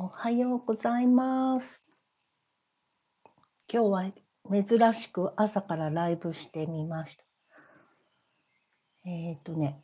[0.00, 1.84] おはようございます。
[3.68, 4.12] 今日
[4.46, 7.24] は珍しく朝からライブしてみました。
[9.04, 9.82] えっ、とね、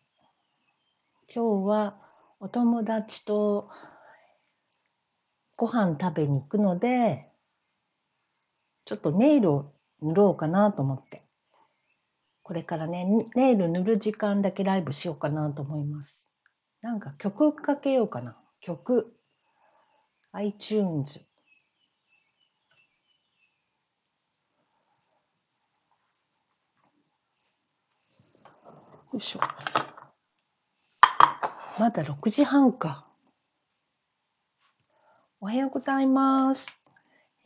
[1.35, 1.97] 今日は
[2.39, 3.69] お友達と
[5.57, 7.27] ご飯食べに行くので、
[8.85, 11.25] ちょっとネイルを塗ろうかなと思って。
[12.45, 13.05] これからね、
[13.35, 16.31] ネイル塗る時間だけライブしようかなと思います。
[16.83, 18.37] なんか曲かけようかな。
[18.61, 19.13] 曲。
[20.37, 21.21] iTunes。
[29.13, 29.41] よいしょ。
[31.79, 33.07] まだ6時半か。
[35.41, 36.83] おはようございます。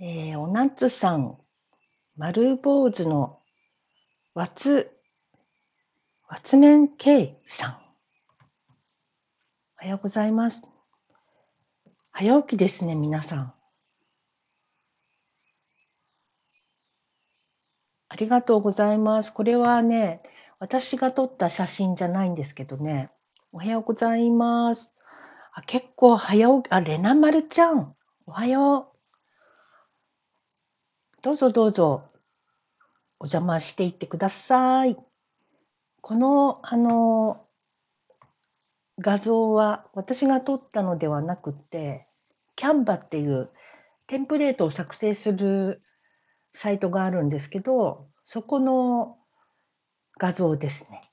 [0.00, 1.36] えー、おなつさん、
[2.16, 3.41] 丸坊主の
[4.33, 4.91] わつ、
[6.27, 7.73] わつめんけいさん。
[9.83, 10.78] おはようございます。
[12.21, 13.55] 早起きですね、皆さん。
[18.09, 19.33] ありがとうございます。
[19.33, 20.25] これはね、
[20.59, 23.12] 私が撮った写真じゃないんですけどね。
[23.53, 24.92] おはようございます。
[25.55, 27.95] あ結構早起き、あ、レナマルちゃん。
[28.27, 28.98] おはよう。
[31.23, 32.03] どうぞどうぞ。
[33.20, 34.97] お邪魔していってください。
[36.01, 37.47] この、あの、
[38.98, 42.08] 画像は私が撮ったのではなくて、
[42.59, 43.51] キャンバっていう
[44.09, 45.81] テンプレートを作成する
[46.53, 49.17] サイトがあるんですけど、そこの
[50.19, 51.09] 画像ですね。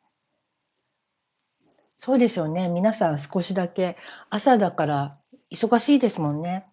[2.00, 2.68] そうですよね。
[2.68, 3.96] 皆さん少しだけ
[4.32, 5.20] 朝だから
[5.54, 6.66] 忙しいですもんね。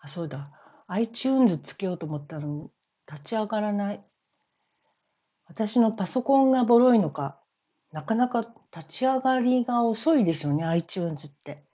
[0.00, 0.50] あ、そうだ。
[0.86, 2.70] iTunes つけようと思ったのに
[3.06, 4.02] 立ち上がらない。
[5.46, 7.38] 私のパソコンがボロいのか、
[7.92, 11.68] なかなか立ち上がりが遅いですよね、iTunes って。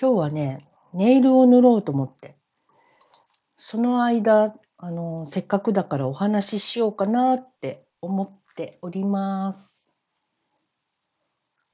[0.00, 2.34] 今日はね、ネイルを塗ろうと思って。
[3.58, 9.86] その間、あの、せっかくだからお話ししようかなって思っております。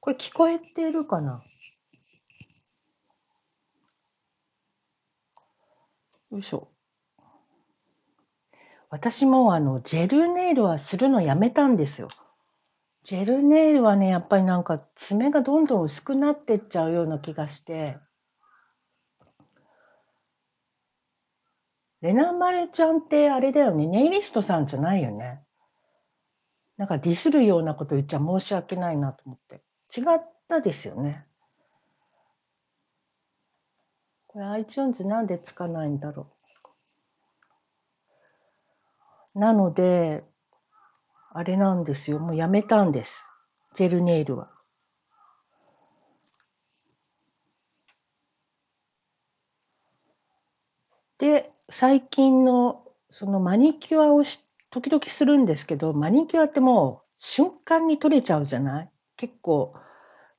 [0.00, 1.40] これ聞こえてるかな？
[6.32, 6.66] よいしょ。
[8.90, 12.08] 私もあの、ジェルネイルはするのやめたんですよ。
[13.04, 17.98] ジェルネイルはね、やっぱりなんか爪がどんどん薄くなってっちゃうような気がして、
[22.02, 25.42] レナマルちゃんってあれだよね、ネイリストさんじゃないよね。
[26.76, 29.62] なんかディスるようなこと言っちゃ申し訳ないなと思って。
[29.96, 31.26] 違ったですよね。
[34.26, 36.30] これ iTunes なんでつかないんだろ
[39.34, 39.38] う。
[39.38, 40.24] なので、
[41.32, 42.18] あれなんですよ。
[42.18, 43.26] もうやめたんです。
[43.74, 44.50] ジェルネイルは。
[51.18, 54.40] で、最近のそのマニキュアをし
[54.70, 58.90] 時々するんですけど、マニキュアってもう瞬間に取れちゃうじゃない？
[59.16, 59.74] 結構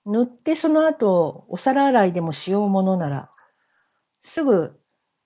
[0.06, 3.30] 塗ってその後お皿洗いでもしようものなら
[4.22, 4.80] すぐ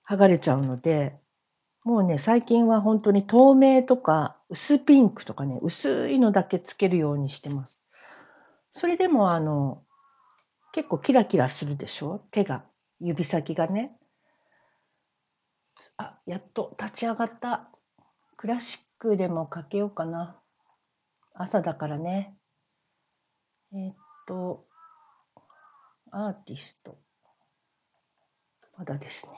[0.08, 1.14] 剥がれちゃうので、
[1.84, 7.80] もうね、最近は本当に透明とか薄ピンクとかね、薄いのだけつけるようにしてます。
[8.70, 9.82] それでもあの、
[10.72, 12.24] 結構キラキラするでしょ？
[12.30, 12.64] 手が、
[13.00, 13.96] 指先がね。
[16.02, 17.70] あ、やっと立ち上がった。
[18.36, 20.36] クラシックでもかけようかな。
[21.32, 22.36] 朝だからね。
[23.72, 23.94] えーっ
[24.26, 24.66] と、
[26.10, 26.98] アーティスト。
[28.76, 29.32] まだですね。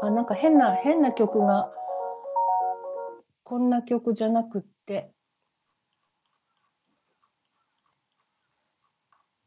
[0.00, 1.70] あ、なんか変な、変な曲が、
[3.44, 5.12] こんな曲じゃなくって、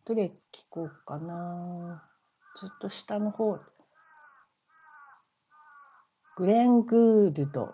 [0.06, 2.11] どれ聴こうかな。
[2.56, 3.60] ずっと下の方。
[6.38, 7.74] グレン・グールド、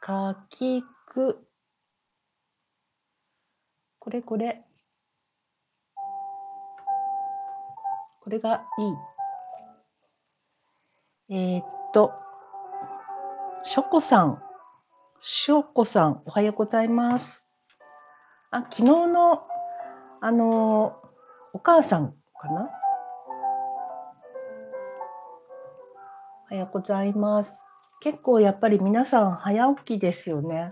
[0.00, 1.46] かきく。
[3.98, 4.64] これこれ。
[8.20, 8.88] これがい
[11.32, 11.36] い。
[11.36, 12.12] えーっと、
[13.62, 14.42] ショコさん、
[15.20, 17.46] ショコさん、おはようございます。
[18.50, 19.46] あ、昨日の、
[20.20, 21.00] あの、
[21.52, 22.70] お母さんかな？
[26.54, 27.60] おはようございます。
[28.00, 30.70] 結構やっぱり皆さん早起きですよね。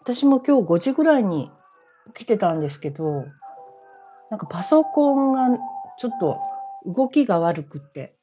[0.00, 1.50] 私も今日5時ぐらいに
[2.14, 3.26] 起きてたんですけど、
[4.30, 5.50] なんかパソコンが
[5.98, 6.38] ちょっと
[6.86, 8.16] 動きが悪くて。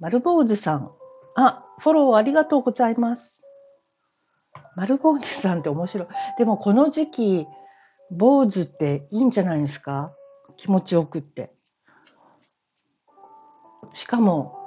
[0.00, 0.90] 丸坊主さん。
[1.36, 3.40] あ、フォローありがとうございます。
[4.74, 6.08] 丸坊主さんって面白い。
[6.38, 7.46] でもこの時期、
[8.10, 10.12] 坊主っていいんじゃないですか？
[10.56, 11.54] 気持ちよくって。
[13.92, 14.58] しかも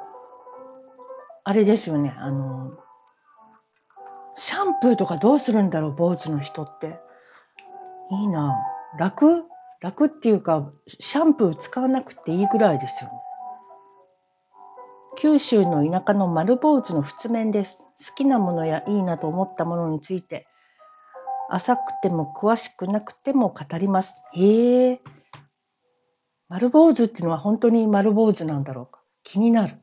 [1.43, 2.71] あれですよね、あの
[4.35, 6.99] シャンプーとかどうするんだろう、坊主の人って。
[8.11, 8.55] いいな。
[8.97, 9.45] 楽？
[9.81, 13.15] 楽っていうか、シャンプー使わなくていいぐらいですよね。
[15.17, 17.83] 九州の田舎の丸坊主の仏面です。
[17.83, 20.47] 好きなものやいいなと思ったものについて、
[21.49, 24.15] 浅くても詳しくなくても語ります。
[24.33, 25.01] へえ。
[26.49, 29.02] 丸坊主っていうのは本当に丸坊主なんだろうか。
[29.23, 29.79] 気になる。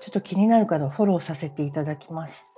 [0.00, 2.50] ちょっと気になるからフォローさせていただきます。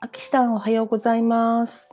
[0.00, 1.92] あきさんおはようございます。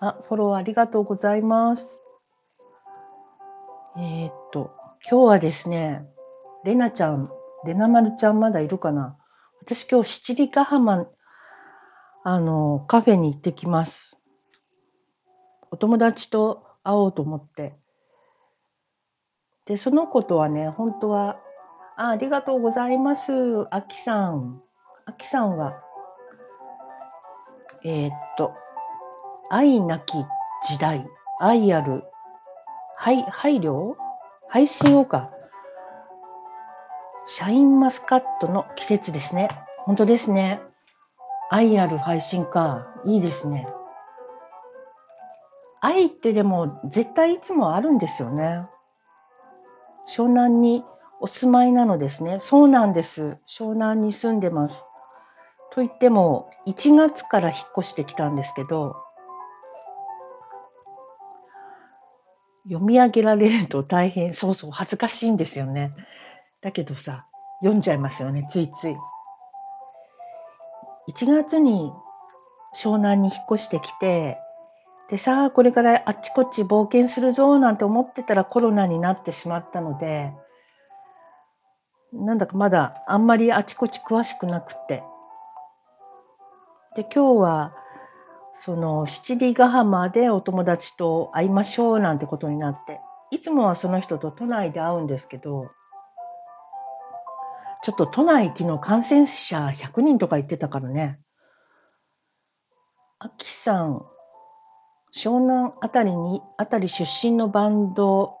[0.00, 2.00] あ、フォローありがとうございます。
[3.96, 4.70] えー、っと、
[5.10, 6.06] 今日はですね、
[6.64, 7.30] れなちゃん、
[7.64, 9.16] れなまるちゃんまだいるかな？
[9.60, 11.06] 私今日七里ヶ浜、
[12.22, 14.20] あの、カフェに行ってきます。
[15.70, 17.76] お友達と会おうと思って。
[19.68, 21.36] で、その子とはね、本当は、
[21.96, 23.66] あありがとうございます。
[23.70, 24.62] あきさん。
[25.04, 25.82] あきさんは、
[27.84, 28.54] えー、っと、
[29.50, 30.14] 愛なき
[30.66, 31.06] 時代、
[31.38, 32.04] 愛ある、
[32.96, 33.94] 配配慮？
[34.48, 35.30] 配信をか。
[37.26, 39.48] シャインマスカットの季節ですね。
[39.84, 40.62] 本当ですね。
[41.50, 42.86] 愛ある配信か。
[43.04, 43.66] いいですね。
[45.80, 48.66] 愛ってでも絶対いつもあるんですよね。
[50.08, 50.84] 湘南に
[51.20, 52.38] お住まいなのですね。
[52.38, 53.38] そうなんです。
[53.46, 54.88] 湘南に住んでます。
[55.72, 58.96] と言っても、1月から引っ越してきたんですけど、
[62.64, 65.92] 読み上げられると大変、そうそう、恥ずかしいんですよね。
[66.62, 67.26] だけどさ、
[67.60, 68.96] 読んじゃいますよね、ついつい。
[71.10, 71.92] 1月に
[72.74, 74.38] 湘南に引っ越してきて、
[75.10, 80.32] でさあ、これからあっちこっち冒険するぞなんて思ってたらコロナになってしまったので、
[82.12, 85.02] なんだかまだあんまりあちこち詳しくなくて。
[86.94, 87.74] で、今日は
[88.58, 93.00] その七里ヶ浜でお友達と会いましょうなんてことになって、
[93.30, 95.70] いつもはその人と都内で会うんですけど、
[97.82, 101.18] ちょっと都内昨日感染者100人とか言ってたからね。
[103.20, 104.02] あきさん、
[105.18, 108.36] 湘南あたりに、あたり出身のバンド、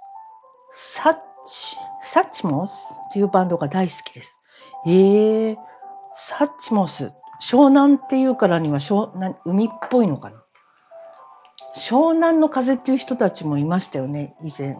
[0.70, 1.14] サッ
[1.44, 4.38] チ、サッチモスというバンドが大好きです。
[4.86, 5.56] ええー、
[6.14, 7.12] サッチモス。
[7.42, 10.40] 湘南っていうからには湘南海っぽいのかな。
[11.76, 14.78] 湘南の風っていう人たちもいましたよね、以前。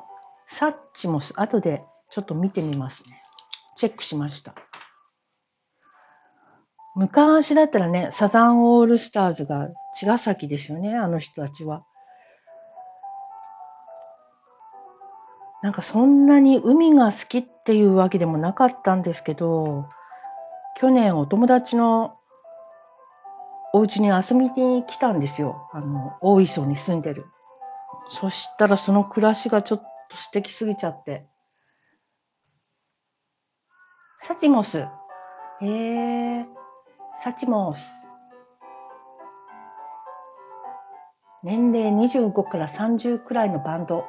[0.48, 3.20] サッチも後でちょっと見てみますね。
[3.74, 4.54] チェックしました。
[6.94, 11.84] 昔だったらね、サザンオールスターズが茅ヶ崎ですよね、あの人たちは。
[15.62, 19.88] なんかそんなに海が好きっていうわけでもなかったんですけど、
[20.76, 22.16] 去年お友達の
[23.72, 25.68] お家に遊びに来たんですよ。
[25.72, 27.26] あの、大磯に住んでる。
[28.08, 31.26] そしたらその暮らしがちょっと素敵すぎちゃって。
[34.20, 34.86] サチモス。
[35.60, 36.46] へえ、
[37.16, 38.06] サチモス。
[41.42, 44.04] 年齢25から30くらいのバンド。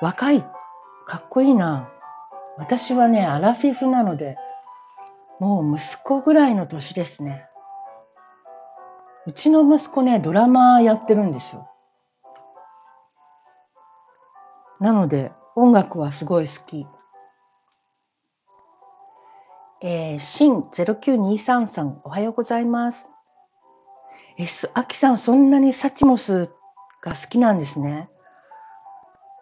[0.00, 0.55] 若い。
[1.06, 1.88] かっこいいな。
[2.58, 4.36] 私はね、アラフィフなので、
[5.38, 7.46] もう息子ぐらいの年ですね。
[9.26, 11.68] うちの息子ね、ドラマやってるんですよ。
[14.80, 16.86] なので、音楽はすごい好き。
[19.82, 23.10] えー、シン0923さん、おはようございます。
[24.38, 26.52] え、す、あきさん、そんなにサチモス
[27.00, 28.08] が好きなんですね。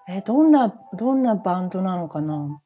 [0.08, 2.60] えどんな、どんなバンドなのかな？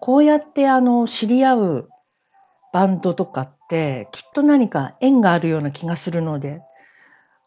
[0.00, 1.88] こうやってあの、知り合う
[2.72, 6.62] バンドとかって、きっと何か縁があるような気がするので、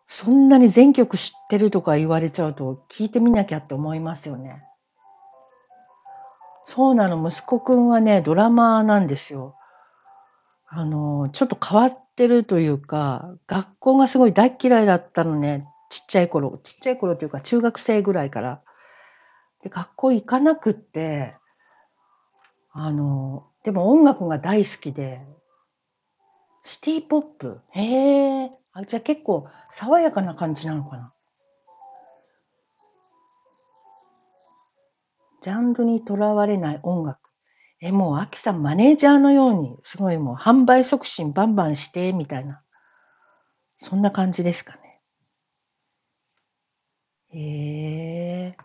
[0.07, 4.63] そんなに全曲知ってるとか言われちゃうと、聞いてみなきゃって思いますよね。
[6.65, 9.55] そうなの、息子くんはね、ドラマーなんですよ。
[10.67, 16.59] あの、ちょっと変わってるというか、学校がすごい大嫌いだったのね、ちっちゃい頃。
[16.63, 18.61] ちっちゃい頃というか中学生ぐらいから。
[19.63, 21.35] で、学校行かなくって、
[22.71, 25.21] あの、でも音楽が大好きで、
[26.63, 28.51] シティポップへえ。
[28.73, 31.13] あ、じゃあ結構爽やかな感じなのかな。
[35.41, 37.19] ジャンルにとらわれない音楽。
[37.81, 42.61] え、もうアキさんマネージャーのように、すごいもう販売促進バンバンしてみたいな。
[43.77, 44.88] そんな感じですかね。
[47.31, 48.57] へえ。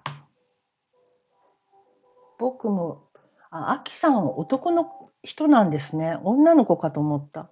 [2.38, 3.08] 僕も、
[3.50, 6.18] あ、アキさんは男の人なんですね。
[6.24, 7.50] 女の子かと思った。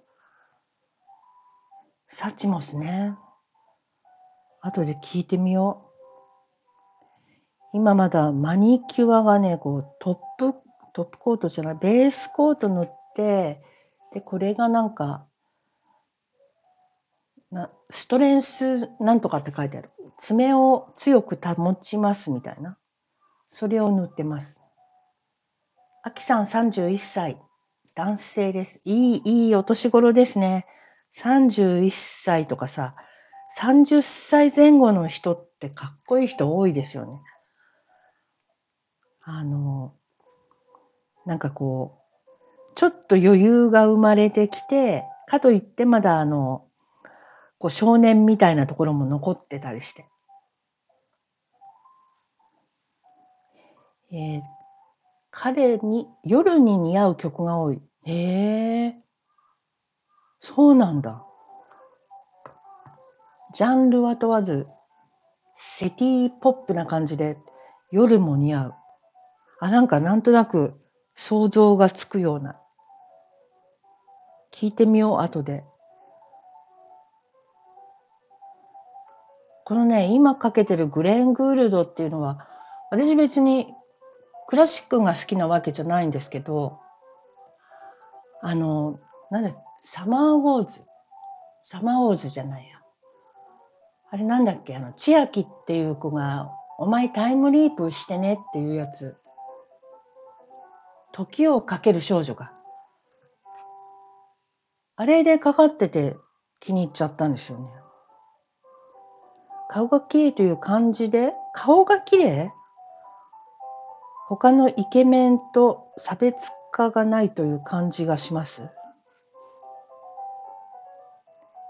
[2.09, 3.15] サチモスね。
[4.61, 5.93] 後で聞いてみよう。
[7.73, 10.57] 今まだマニキュアがね、こうトップ、
[10.93, 13.63] トップコートじゃない、ベースコート塗って、
[14.13, 15.25] で、これがなんか、
[17.93, 19.91] ストレンスなんとかって書いてある。
[20.17, 22.77] 爪を強く保ちますみたいな。
[23.49, 24.59] それを塗ってます。
[26.01, 27.37] あきさん31歳。
[27.95, 28.81] 男性です。
[28.83, 30.65] いい、いいお年頃ですね。
[31.17, 32.95] 31歳とかさ、
[33.59, 37.21] 30歳前後の人ってかっこいい人多いですよね。
[39.21, 39.93] あの、
[41.27, 46.65] なんかこう、ちょっと余裕が生まれてきて、かといってまだあの、
[47.63, 50.05] こう少年みたいなところも残ってたりして。
[54.11, 54.41] えー、
[55.31, 57.81] 彼に夜に似合う曲が多い。
[58.03, 58.95] へえ。
[60.41, 61.25] そうなんだ。
[63.53, 64.67] ジャンルは問わず、
[65.57, 67.37] セティポップな感じで
[67.91, 68.73] 夜も似合う。
[69.61, 70.73] あ、なんかなんとなく
[71.15, 72.59] 想像がつくような。
[74.51, 75.63] 聞いてみよう、後で。
[79.73, 82.47] このね、今かけてるグレン・グールドっていうのは、
[82.91, 83.73] 私別に
[84.47, 86.79] クラシックが好きなわけじゃないんですけど、
[88.43, 88.99] あの、
[89.31, 90.85] なんだ、サマーウォーズ。
[91.63, 92.81] サマーウォーズじゃないや。
[94.11, 99.17] あれなんだっけあの、千秋っていう子が、お前タイムリープしてねっていうやつ。
[101.13, 102.51] 時をかける少女が。
[104.97, 106.15] あれでかかってて
[106.59, 107.82] 気に入っちゃったんですよね。
[109.73, 112.51] 顔が綺麗という感じで、顔が綺麗？
[114.29, 118.69] 他のイケメンと差別化がないという感じがします。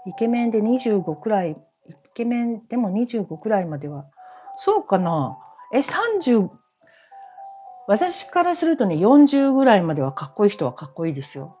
[0.06, 1.56] イケメンで25くらい、イ
[2.12, 4.04] ケメンでも25くらいまでは、
[4.58, 5.38] そうかな？
[5.72, 6.50] え、30、
[7.88, 11.56] 私からするとね、40ぐらいまではかっこいい人はかっこいいですよ。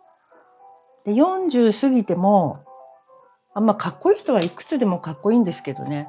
[1.06, 2.66] で、40過ぎても、
[3.54, 6.06] あんまかっこいい人はいくつでもかっこいいんですけどね。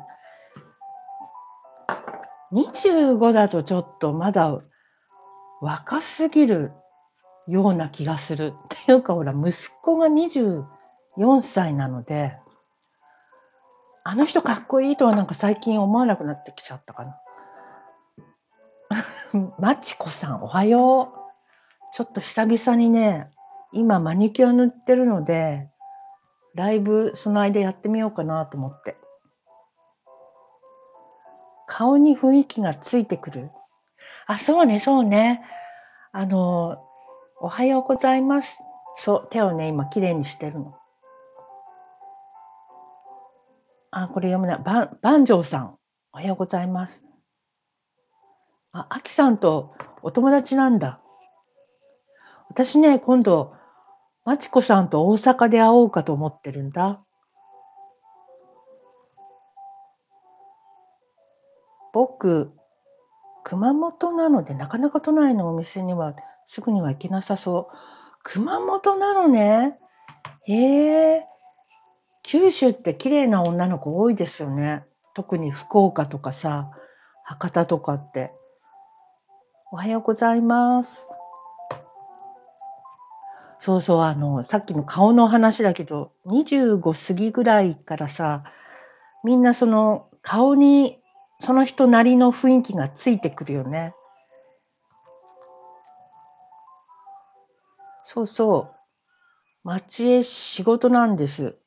[2.54, 4.60] 25だとちょっとまだ
[5.62, 6.72] 若すぎる
[7.48, 8.54] ような気がする。
[8.56, 12.38] っていうかほら、息子が24歳なので、
[14.04, 17.20] あの人かっこいいとはなんか最近思わなくなってきちゃったかな。
[19.60, 21.25] まちこさん、おはよう。
[21.94, 23.30] ちょっと久々にね、
[23.74, 25.70] 今マニキュア塗ってるので、
[26.54, 28.96] ライブその間やってみようかなと思って。
[31.77, 33.51] 顔に雰囲気がついてくる。
[34.27, 35.41] あ、そうね、そうね。
[36.13, 36.82] あの、
[37.41, 38.63] おはようございます。
[38.96, 40.74] そう、手をね、今きれいにしてるの。
[43.91, 44.60] あ、これ読むない。
[44.63, 45.75] ばん、万丈さん。
[46.13, 47.10] おはようございます。
[48.72, 51.01] あ、あきさんとお友達なんだ。
[52.48, 53.53] 私ね、今度、
[54.24, 57.03] まちこさんと大阪で会おうかと思ってるんだ。
[61.96, 62.52] 僕、
[63.46, 66.14] 熊本なので、なかなか都内のお店には
[66.46, 67.75] すぐには行けなさそう。
[68.22, 69.80] 熊本なのね。
[70.44, 71.25] へえ。
[72.22, 74.84] 九州って綺麗な女の子多いですよね。
[75.14, 76.70] 特に福岡とかさ、
[77.24, 78.34] 博多とかって。
[79.72, 81.10] おはようございます。
[83.60, 88.44] そうそう、あの、さっきの顔の話だけど、25過ぎぐらいからさ、
[89.24, 91.00] みんなその顔に
[91.39, 93.94] その人なりの雰囲気がついてくるよね。
[98.04, 98.75] そうそう。
[99.63, 101.58] 町へ仕事なんです。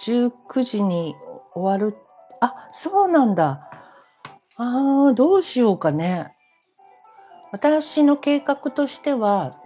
[0.00, 1.14] 19時に
[1.54, 1.96] 終わる。
[2.40, 3.70] あ、そうなんだ。
[4.56, 6.34] ああ、どうしようかね。
[7.52, 9.60] 私の計画としては、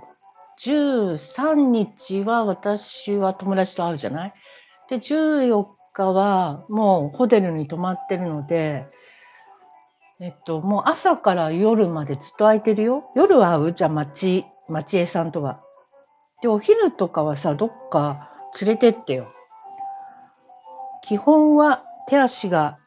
[0.58, 4.34] 13日は私は友達と会うじゃない？
[4.88, 8.86] で、14はもうホテルに泊まってるので、
[10.20, 13.10] えっと、もう朝から夜までずっと空いてるよ。
[13.14, 15.60] 夜は会うじゃあ、町、町江さんとは。
[16.42, 19.28] で、お昼とかはさ、どっか連れてってよ。
[21.02, 22.78] 基本は手足が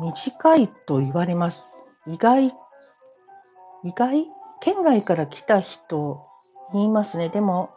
[0.00, 1.82] 短いと言われます。
[2.06, 2.46] 意外、
[3.84, 4.26] 意外？
[4.60, 6.26] 県外から来た人
[6.72, 7.28] 言いますね。
[7.28, 7.70] でも、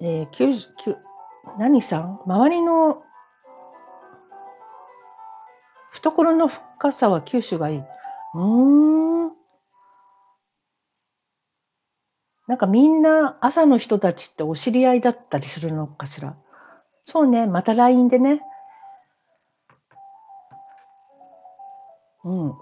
[0.00, 1.05] えー、
[1.58, 2.20] 何さん？
[2.26, 3.02] 周りの
[5.90, 7.78] 懐の深さは九州がいい。
[7.78, 9.32] うーん。
[12.46, 16.36] なんかみんな朝の人たちってお知り合いだったりするのかしら？
[17.04, 18.42] そうね、また LINE でね。
[22.24, 22.54] うん。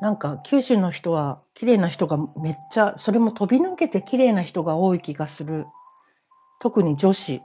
[0.00, 5.66] なんか九州の人は綺麗な人がめっちゃ、それも飛び抜けて綺麗な人が多い気がする。
[6.60, 7.42] 特に女子。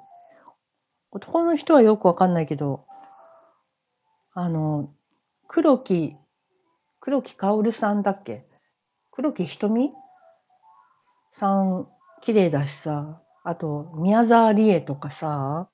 [1.12, 2.86] 男の人はよくわかんないけど、
[4.34, 4.94] あの、
[5.48, 6.16] 黒木、
[7.00, 8.46] 黒木薫さんだっけ？
[9.12, 9.94] 黒木瞳
[11.32, 11.88] さん、
[12.22, 13.22] 綺麗だしさ。
[13.44, 15.70] あと、宮沢りえとかさ、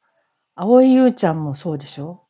[0.55, 2.23] 蒼井優ちゃんもそうでしょ？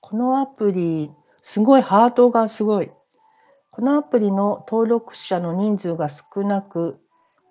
[0.00, 2.90] このアプリ、すごいハートがすごい。
[3.70, 6.98] このアプリの登録者の人数が少なく、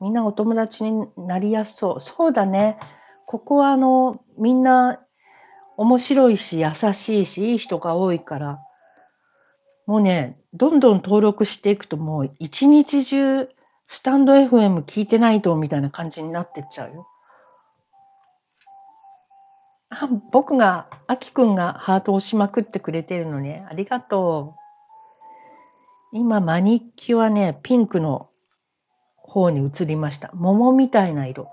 [0.01, 2.01] みんなお友達になりやすそう。
[2.01, 2.77] そうだね。
[3.25, 4.99] ここはあの、みんな
[5.77, 8.59] 面白いし、優しいし、いい人が多いから、
[9.85, 13.49] もうね、どんどん登録していくともう一日中
[13.87, 17.07] スタンド FM 聞いてないとみたいな感じになってっちゃうよ。
[19.89, 23.65] あ、僕が、あきくんがハートを押しまくってくれてるのね。
[23.69, 26.17] ありがとう。
[26.17, 28.26] 今、マニキュアね、ピンクの
[29.27, 30.31] 方に移りました。
[30.33, 31.51] 桃みたいな色。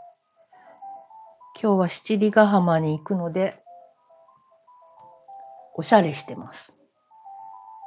[1.60, 3.62] 今日は七里ヶ浜に行くので、
[5.74, 6.76] おしゃれしてます。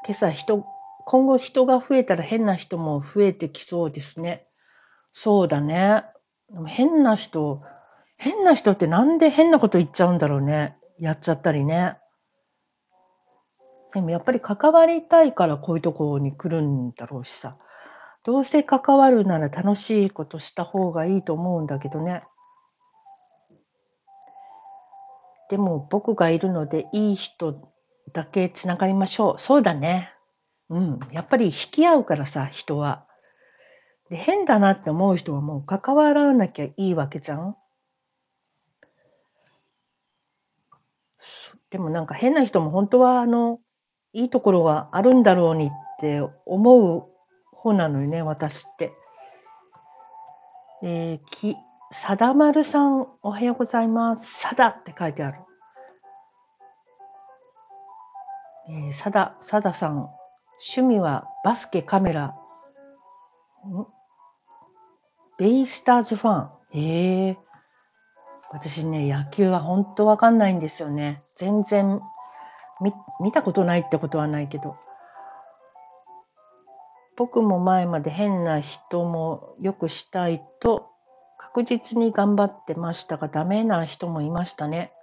[0.06, 0.65] 今朝人、
[1.06, 4.46] 今後人が増えたら変な人も増えてきそうですね。
[5.13, 6.03] そうだね。
[6.65, 7.62] 変な人、
[8.17, 10.77] 変な人ってなんで変なこと言っちゃうんだろうね。
[11.00, 11.98] やっちゃったりね。
[13.94, 17.58] でもやっぱり関わりたいからこういうところに来るんだろうしさ。
[18.28, 22.24] どうせ関わるなら楽しいことした方がいいと思うんだけどね。
[25.50, 27.72] でも僕がいるのでいい人
[28.12, 29.40] だけつながりましょう。
[29.40, 30.12] そうだね。
[30.70, 31.00] うん。
[31.13, 33.06] やっぱり引き合うからさ、人は。
[34.10, 37.56] で、変だなって思う人はもう関わらなきゃいいわけじゃん。
[41.70, 43.62] でもなんか変な人も本当はあの、
[44.12, 45.70] いいところがあるんだろうにっ
[46.02, 47.16] て思う
[47.58, 48.93] 方なのよね、私って。
[50.84, 51.56] えー、き、
[51.91, 54.41] さだまるさん、おはようございます。
[54.41, 55.39] さだって書いてある。
[58.70, 60.10] えー、さだ、さださん、
[60.76, 62.36] 趣味はバスケ、カメラ。
[65.38, 66.50] ベイスターズファン。
[66.74, 67.38] ええー、
[68.52, 71.24] 私ね、野球は本当わかんないんですよね。
[71.36, 72.02] 全然
[72.82, 74.76] 見、見たことないってことはないけど。
[77.17, 80.88] 僕も前まで変な人もよくしたいと
[81.39, 84.93] 確実に頑張ってましたがダメな人もいましたね。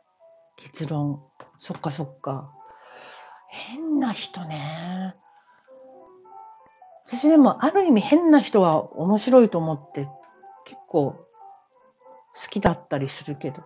[0.57, 1.21] 結論。
[1.59, 2.53] そっかそっか。
[3.49, 5.17] 変な人ね。
[7.07, 10.09] 私でもある意味変な人は面白いと思って
[10.65, 13.65] 結構好きだったりするけど。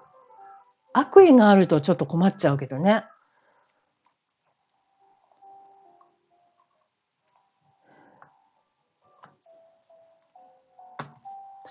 [0.95, 3.05] 悪意があるとちょっと困っちゃうけどね。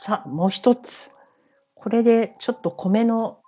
[0.08, 1.12] さあ、もう一つ。
[1.76, 3.42] これでちょっと米の、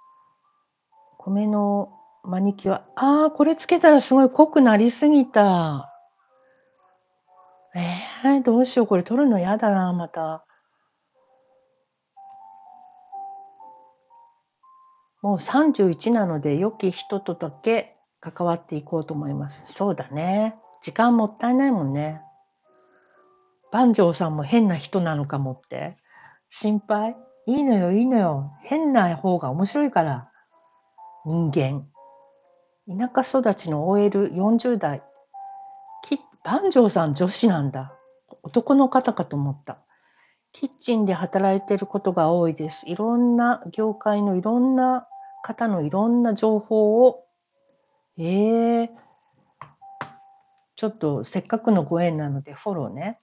[1.18, 1.90] 米の
[2.26, 2.86] マニキュア。
[2.98, 5.90] ああ、これつけたらすごい濃くなりすぎた。
[7.74, 7.80] え
[8.26, 8.88] えー、どうしよう。
[8.88, 10.46] これ取るの嫌だな、また。
[15.22, 19.64] もう31なので、良き人とだけ関わっていこうと思います。
[19.66, 20.58] そうだね。
[20.82, 22.22] 時間もったいないもんね。
[23.72, 25.96] 万丈さんも変な人なのかもって。
[26.50, 27.16] 心配？
[27.46, 28.52] いいのよ、いいのよ。
[28.62, 30.30] 変な方が面白いから。
[31.26, 31.88] 人間。
[32.88, 35.04] 田舎育ちの OL40 代。
[36.04, 37.94] き、万丈さん女子なんだ。
[38.44, 39.80] 男の方かと思った。
[40.52, 42.90] キッチンで働いてることが多いです。
[42.90, 45.08] いろんな業界のいろんな
[45.44, 47.26] 方のいろんな情報を、
[48.18, 48.90] ええー、
[50.76, 53.20] ちょっとせっかくのご縁なのでフォローね。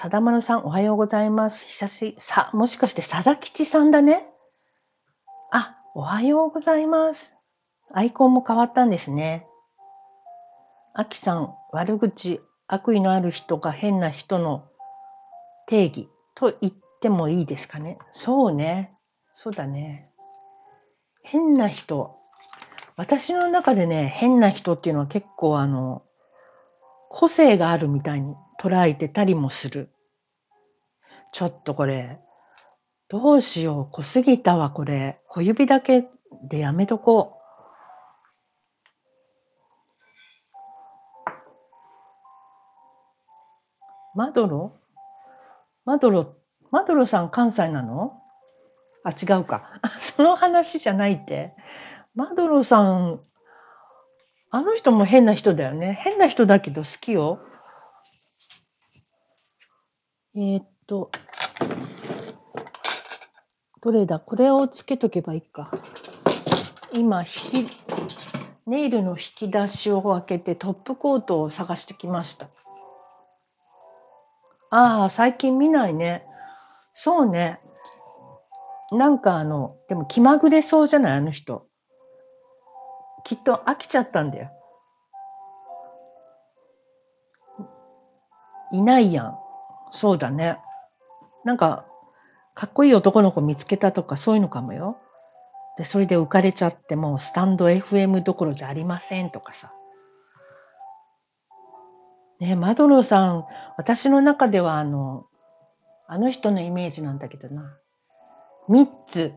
[0.00, 1.66] さだまるさん、おはようございます。
[1.66, 4.26] 久し、さ、もしかしてさだきちさんだね？
[5.52, 7.36] あ、おはようございます。
[7.92, 9.46] アイコンも変わったんですね。
[10.94, 14.64] あきさん、悪口、悪意のある人が変な人の
[15.66, 17.98] 定義と言ってもいいですかね？
[18.12, 18.94] そうね。
[19.34, 20.08] そうだね。
[21.22, 22.16] 変な人。
[22.96, 26.04] 私の中でね、変な人っていうのは結構あの、
[27.10, 29.88] 個性があるみたいに捉えてたりもする。
[31.32, 32.20] ちょっとこれ、
[33.08, 35.20] どうしよう、濃すぎたわ、これ。
[35.26, 36.10] 小指だけ
[36.42, 37.40] でやめとこう。
[44.14, 44.76] マドロ？
[45.86, 46.36] マドロ、
[46.70, 48.20] マドロさん関西なの？
[49.04, 49.80] あ、違うか。
[50.02, 51.54] その話じゃないって。
[52.14, 53.20] マドロさん、
[54.50, 55.96] あの人も変な人だよね。
[56.02, 57.40] 変な人だけど好きよ。
[60.36, 61.10] え、っと、
[63.80, 64.20] どれだ？
[64.20, 65.70] これをつけとけばいいか。
[66.92, 67.26] 今、引
[67.66, 67.66] き、
[68.66, 72.46] ネイルの引き出しを開けてトップコートを探してきました。
[74.70, 76.24] ああ、最近見ないね。
[76.94, 77.60] そうね。
[78.92, 81.12] なんかあの、でも気まぐれそうじゃない？
[81.14, 81.66] あの人。
[83.24, 84.50] きっと飽きちゃったんだよ。
[88.72, 89.38] いないやん。
[89.90, 90.58] そうだね。
[91.44, 91.84] なんか、
[92.54, 94.98] かっこいい男の子見つけたとかそういうのかもよ。
[95.78, 99.72] で、それで浮かれちゃってもうスタンド FM どころじゃありませんとかさ。
[102.40, 105.26] ね、マドローさん、私の中ではあの、
[106.06, 107.76] あの人のイメージなんだけどな。
[108.68, 109.32] ミッツ・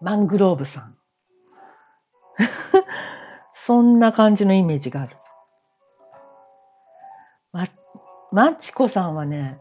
[0.00, 0.96] マングローブさん。
[3.54, 5.16] そんな感じのイメージがある。
[7.52, 7.66] ま、
[8.30, 9.58] マチコさんはね、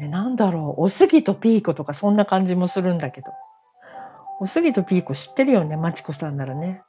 [0.00, 3.32] え、なんだろう、おすぎとピーコとかそんな感じもするんだけど。
[4.40, 6.82] おすぎとピーコ知ってるよね、マチコさんならね。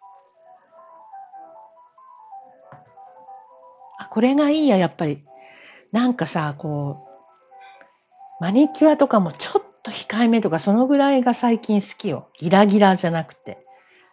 [4.00, 5.24] あ、これがいいや、やっぱり。
[5.92, 7.08] なんかさ、こ
[8.42, 12.30] う、マニキュアとかもちょっと控えめとか、そのぐらいが最近好きよ。
[12.40, 13.66] ギラギラじゃなくて。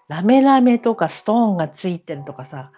[0.08, 2.70] ラメラメとかストーンがついてるとかさ、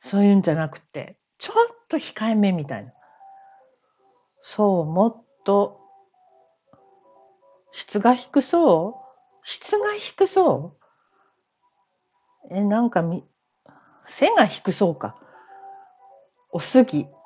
[0.00, 2.92] そういうんじゃなくて、ちょっと控えめみたいな。
[4.42, 5.80] そう、もっと、
[7.72, 8.94] 質が低そう？
[9.42, 10.76] 質が低そ
[12.50, 12.54] う？
[12.54, 13.24] え、なんかみ、
[14.04, 15.16] 背が低そうか。
[16.52, 17.06] おすぎ。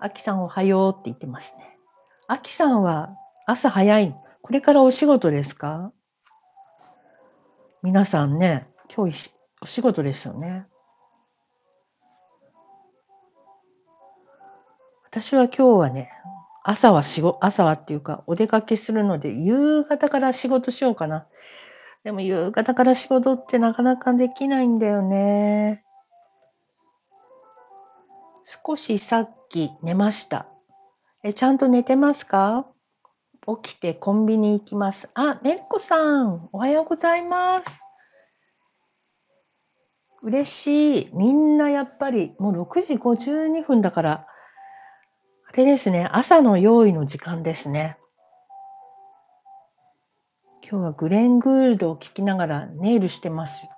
[0.00, 1.78] あきさんおはようって言ってますね。
[2.26, 4.14] あきさんは朝早い。
[4.42, 5.92] これからお仕事ですか？
[7.82, 9.30] 皆さんね、今日
[9.62, 10.66] お仕事ですよね。
[15.14, 16.10] 私は今日はね、
[16.64, 21.28] 朝は仕事、朝はっていうか、お出かけするので、夕方から仕事しようかな。
[22.02, 25.84] でも夕方から仕事ってなかなかできないんだよね。
[28.44, 30.48] 少しさっき寝ました。
[31.22, 32.66] え、ちゃんと寝てますか？
[33.62, 35.12] 起きてコンビニ行きます。
[35.14, 37.84] あ、ねっこさん、おはようございます。
[40.24, 41.10] 嬉しい。
[41.12, 44.26] みんなやっぱり、もう6時52分だから、
[45.58, 47.96] れですね、朝の用意の時間ですね。
[50.62, 53.68] 今日はグレン・グールドを聞きながらネイルしてます。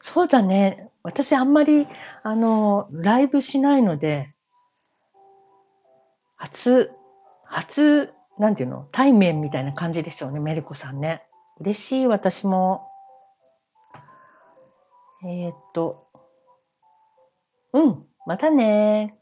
[0.00, 0.90] そうだね。
[1.02, 1.88] 私あんまり、
[2.22, 4.34] あの、ライブしないので、
[6.36, 6.92] 初、
[7.44, 8.88] 初、なんていうの？
[8.92, 11.26] 対面みたいな感じですよね、メルコさんね。
[11.58, 12.86] 嬉しい、私も。
[15.24, 16.06] えー、っと、
[17.72, 19.14] うん、またね。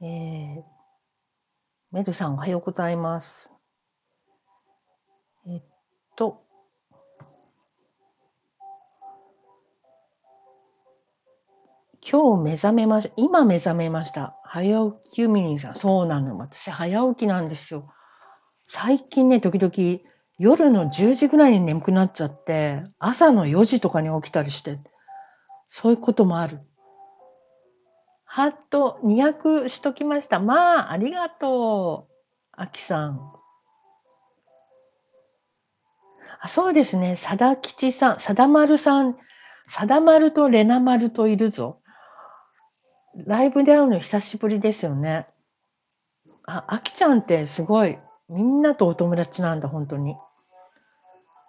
[0.00, 0.62] えー、
[1.92, 3.52] メルさんおはようございます。
[5.46, 5.62] えっ
[6.16, 6.42] と、
[12.04, 13.14] 今日目覚めました。
[13.16, 14.34] 今目覚めました。
[14.42, 15.74] 早起きユミニンさん。
[15.76, 16.36] そうなの。
[16.38, 17.88] 私早起きなんですよ。
[18.66, 20.00] 最近ね、時々
[20.40, 24.80] 夜の10時ぐらいに眠くなっちゃって、朝の4時とかに起きたりして、
[25.68, 26.58] そういうこともある。
[28.36, 30.40] ハート200しときました。
[30.40, 32.12] まあ、ありがとう。
[32.52, 33.32] あきさん。
[36.42, 37.16] あそうですね。
[37.16, 39.16] さだきちさん、さだまるさん、
[39.68, 41.80] さだまるとれなまるといるぞ。
[43.26, 45.26] ライブで会うの久しぶりですよね。
[46.44, 50.14] あ、あきちゃんってすごい、みんなとお友達なんだ、本当に。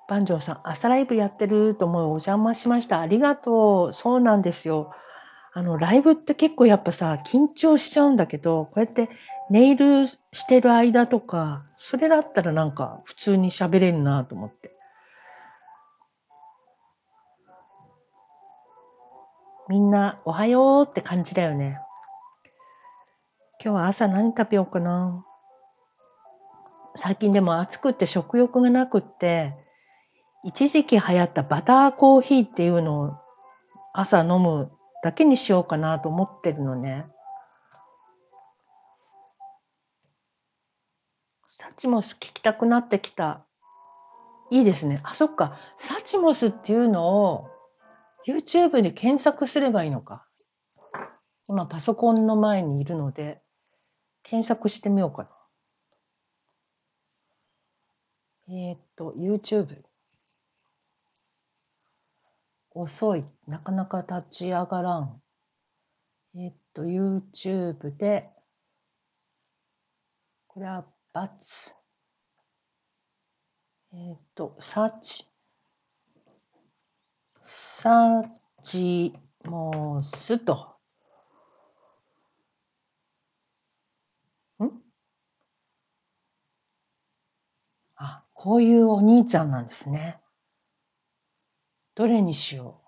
[0.08, 2.04] 万丈さん、朝ライブやってると思う。
[2.04, 3.02] お邪魔しました。
[3.02, 3.94] ありがとう。
[3.94, 4.94] そうなんですよ。
[5.58, 9.10] あの、ライブって結構やっぱさ、緊張しちゃうんだけど、こうやって
[9.50, 14.78] ネイルしてる間とか、それだったらなんか普通に喋れるなと思って。
[19.68, 21.80] みんなおはようって感じだよね。
[23.60, 25.26] 今日は朝何食べようかな。
[26.98, 29.56] 最近でも暑くて食欲がなくって、
[30.44, 33.18] 一時期流行ったバターコーヒーっていうのを
[33.94, 37.06] 朝飲むだけにしようかなと思ってるのね。
[41.50, 43.46] サチモス聞きたくなってきた。
[44.50, 45.02] いいですね。
[45.04, 45.58] あ、そっか。
[45.78, 47.50] サチモスっていうのを
[48.28, 50.26] YouTube で検索すればいいのか。
[51.48, 53.42] 今パソコンの前にいるので、
[54.24, 55.24] 検索してみようか
[58.48, 58.54] な。
[58.54, 59.87] えっ、と、YouTube。
[62.80, 63.26] 遅い。
[63.48, 65.22] なかなか立ち上がらん。
[66.36, 68.30] えっ、と、YouTube で、
[70.48, 71.74] これはバツ。
[73.94, 75.28] えっ、と、サーチ。
[77.44, 78.30] サー
[78.62, 79.14] チ
[79.46, 80.78] モスと。
[84.64, 84.70] ん？
[87.96, 90.20] あ、こういうお兄ちゃんなんですね。
[91.98, 92.80] どれにしよ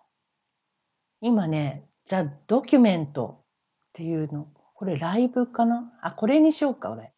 [1.22, 1.26] う。
[1.26, 3.46] 今ね、ザ・ドキュメントっ
[3.94, 4.48] ていうの。
[4.76, 5.92] これライブかな？
[6.04, 7.12] あ、これにしようか、俺。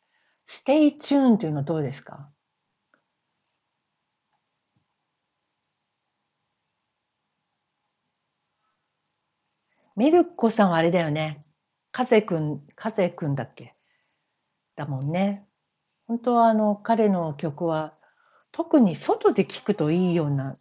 [0.48, 2.30] StayTune っていうのどうですか？
[9.98, 11.44] ミルコさんはあれだよね。
[11.92, 13.76] 風くん、風くんだっけ？
[14.78, 15.46] だもんね。
[16.08, 17.94] 本当はあの、彼の曲は、
[18.54, 20.58] 特に外で聴くといいような、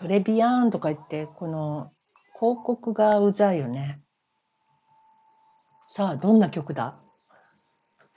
[0.00, 1.92] トレビアーンとか言って、この
[2.38, 4.00] 広告がうざいよね。
[5.88, 6.94] さあ、どんな曲だ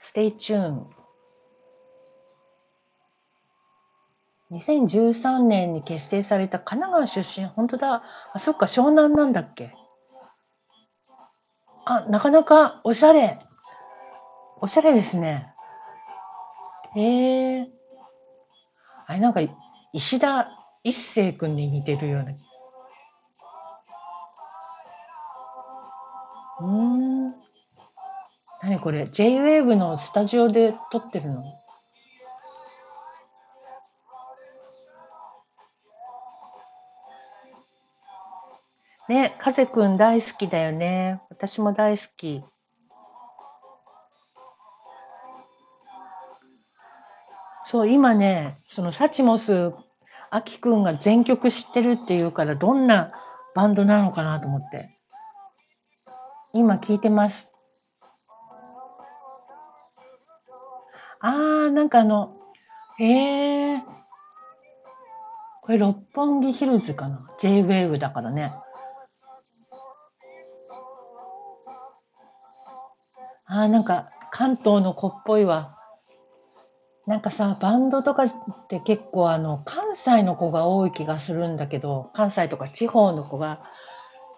[0.00, 0.86] ?Stay tuned.
[4.50, 8.02] 2013年に結成された神奈川出身、本当だ。
[8.32, 9.74] あ、そっか、湘南なんだっけ？
[11.84, 13.38] あ、なかなかおしゃれ。
[14.62, 15.52] おしゃれですね。
[16.94, 17.68] へえ。
[19.06, 19.40] あれ、なんか、
[19.92, 20.48] 石田
[20.84, 22.32] 一生くんに似てるような。
[26.60, 26.66] うー
[27.30, 27.34] ん。
[28.62, 31.42] 何これ ?J-Wave のスタジオで撮ってるの？
[39.08, 41.20] ね、風くん大好きだよね。
[41.30, 42.42] 私も大好き。
[47.64, 49.72] そう、今ね、そのサチモス、
[50.34, 53.12] アキくんが全曲知ってるっていうから、どんな
[53.54, 54.98] バンドなのかなと思って。
[56.52, 57.52] 今聞いてます。
[61.20, 62.36] あー、なんかあの、
[62.98, 63.80] へー。
[65.62, 68.52] これ六本木ヒルズかな ?J-Wave だからね。
[73.44, 75.78] あー、なんか関東の子っぽいわ。
[77.06, 78.32] なんかさ、バンドとかっ
[78.68, 83.60] て結構あの、関西の子が多い気がするんだけど、関西とか地方の子が、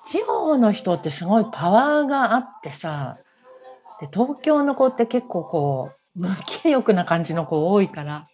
[0.04, 3.18] 地方の人ってすごいパワーがあってさ、
[4.00, 8.28] で東京の子って結構こう、無気力な感じの子多いから、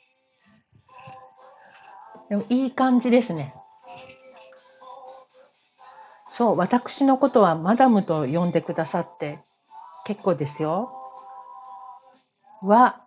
[2.30, 3.54] でもいい感じですね。
[6.26, 9.38] そう、私のことはマダムと呼んでくださって
[10.06, 10.90] 結構ですよ。
[12.62, 13.02] は、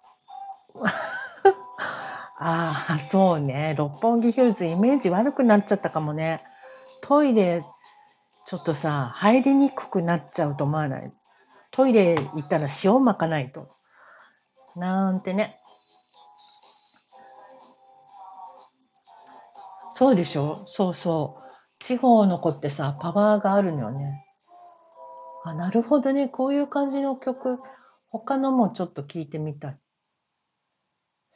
[2.37, 3.75] ああ、そうね。
[3.77, 6.43] 六本木ヒルズイメージ悪くなっちゃったかもね。
[7.01, 7.63] トイレ、
[8.45, 11.13] ちょっとさ、入りにくくなっちゃうと思わない？
[11.71, 13.69] トイレ行ったら塩まかないと。
[14.75, 15.59] なんてね。
[19.91, 20.63] そうでしょ？
[20.65, 21.43] そうそう。
[21.79, 24.25] 地方の子ってさ、パワーがあるのよね。
[25.45, 26.27] あ、なるほどね。
[26.27, 27.59] こういう感じの曲、
[28.09, 29.79] 他のもちょっと聞いてみたい。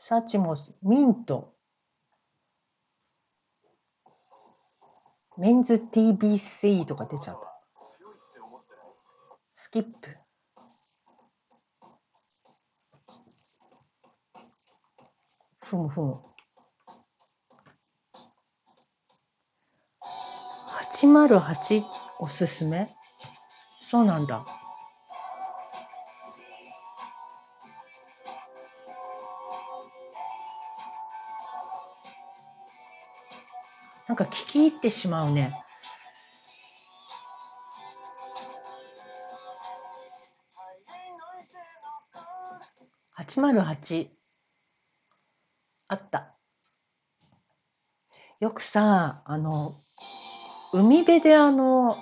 [0.01, 1.53] サチモス、ミント。
[5.37, 7.49] メンズ TBC とか出ちゃった。
[9.57, 9.91] スキップ。
[15.61, 16.21] ふむふむ。
[20.91, 21.83] 808
[22.19, 22.95] おすすめ？
[23.81, 24.45] そうなんだ。
[34.19, 35.53] か聞き入ってしまうね。
[43.17, 44.07] 808
[45.87, 46.35] あった。
[48.39, 49.71] よくさ、あの、
[50.73, 51.97] 海辺であの、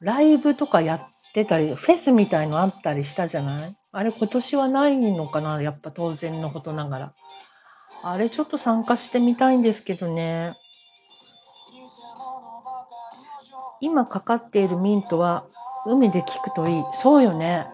[0.00, 3.76] ライブとかやってたり、フェスみたいのあったりしたじゃない？
[3.92, 5.62] あれ、今年はないのかな？
[5.62, 7.14] やっぱ当然のことながら。
[8.08, 10.54] あれちょっと参加してみたいんですけどね。
[13.80, 15.44] 今かかっているミントは
[15.86, 16.84] 海で聞くといい。
[16.92, 17.66] そうよね。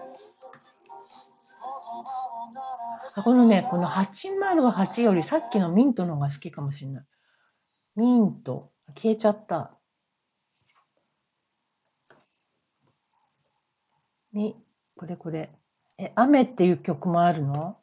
[3.23, 7.05] このね、この808よりさっきのミントの方が好きかもしれない。
[7.95, 8.71] ミント。
[8.95, 9.77] 消えちゃった。
[14.31, 14.55] み、
[14.97, 15.51] これこれ。
[15.99, 17.77] え、雨っていう曲もあるの？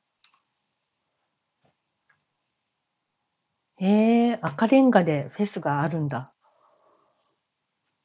[3.82, 6.32] へえ、赤レンガでフェスがあるんだ。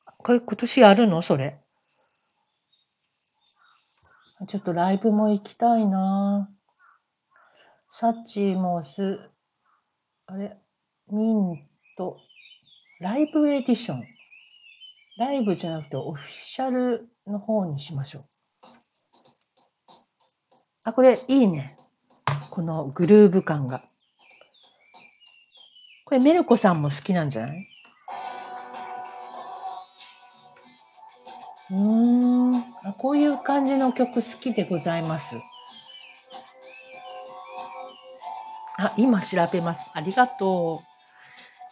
[0.05, 1.21] これ今年あるの？
[1.21, 1.59] それ。
[4.47, 6.49] ちょっとライブも行きたいな
[7.91, 9.19] サッチーもす、
[10.27, 10.57] あれ、
[11.11, 12.17] ミント、
[12.99, 14.03] ライブエディション。
[15.17, 18.25] ライブじゃなくてオフィシャルの方にしましょう。
[20.83, 21.77] あ、これいいね。
[22.49, 23.83] このグルーヴ感が。
[26.05, 27.67] これメルコさんも好きなんじゃない？
[31.71, 32.65] うーん。
[32.99, 35.35] こういう感じの曲好きでございます。
[38.77, 39.89] あ、今調べます。
[39.93, 40.83] ありがと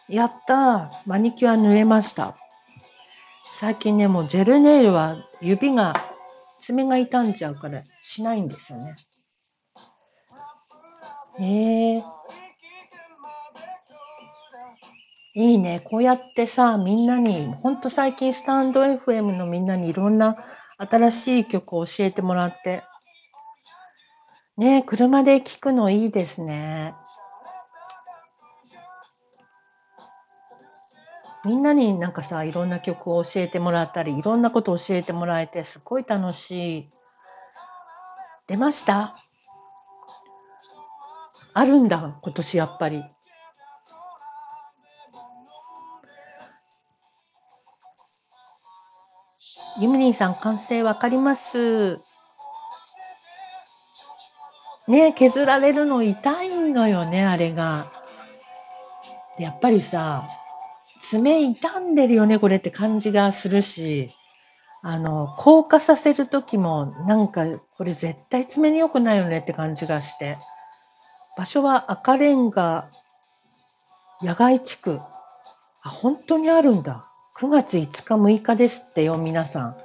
[0.08, 0.12] う。
[0.12, 2.36] やったマニキュア塗れました。
[3.54, 5.94] 最近ね、もうジェルネイルは指が、
[6.60, 8.96] 爪が傷んじゃうからしないんですよね。
[11.38, 12.04] へえ。
[15.36, 15.80] いいね。
[15.84, 20.36] こうやってさ、みんなに、ほんと最近スタンド FM のみんなにいろんな
[20.78, 22.84] 新しい曲を教えてもらって。
[24.56, 26.94] ね車で聴くのいいですね。
[31.44, 36.90] みんなになんかさ、いろんな曲を教えてもらったり、いろんなこと教えてもらえて、すごい楽しい。
[38.46, 39.16] 出ました？
[41.52, 43.04] あるんだ、今年やっぱり。
[49.80, 51.98] ユムリンさん、完成わかります。
[54.86, 57.90] ね削られるの痛いのよね、あれが。
[59.36, 60.28] でやっぱりさ、
[61.00, 64.10] 爪傷んでるよね、これって感じがするし、
[64.82, 70.36] あの、硬化させる時も、なんか、これ絶対爪に良くないよねって感じがして。
[71.36, 72.90] 場所は赤レンガ
[74.22, 75.00] 野外地区。
[75.82, 77.10] あ、本当にあるんだ。
[77.36, 79.76] 9月5日6日ですってよ、皆さん。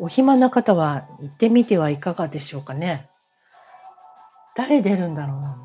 [0.00, 3.08] お暇な方は行ってみてはいかがでしょうかね。
[4.56, 5.56] 誰出るんだろうな。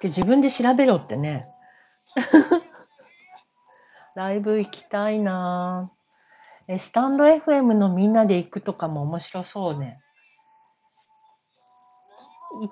[0.00, 1.46] で自分で調べろってね。
[4.16, 5.90] ライブ行きたいな
[6.66, 10.00] え、スタンド FM のみんなで行くとかも面白そうね。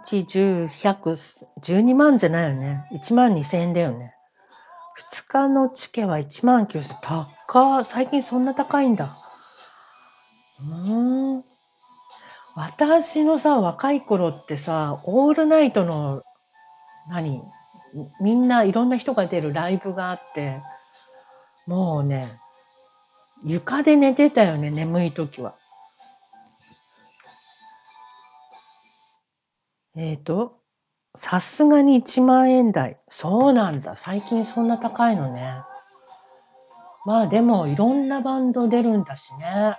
[0.07, 2.89] 1、10、100、12万じゃないよね。
[2.93, 4.15] 1万2千円だよね。
[4.99, 7.27] 2日のチケは1万9千円。
[7.47, 9.17] 高最近そんな高いんだ。
[10.61, 11.45] うーん。
[12.57, 16.23] 私のさ、若い頃ってさ、オールナイトの、
[17.09, 17.43] 何？
[18.21, 20.61] みんないろんな人が出るライブがあって、
[21.67, 22.39] もうね、
[23.45, 25.55] 床で寝てたよね、眠い時は。
[29.97, 30.58] えっ、と、
[31.19, 32.97] さすがに1万円台。
[33.09, 33.97] そうなんだ。
[33.97, 35.63] 最近そんな高いのね。
[37.05, 39.77] まあでもいろんなバンド出るんだしね。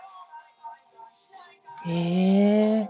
[1.87, 2.89] へえ。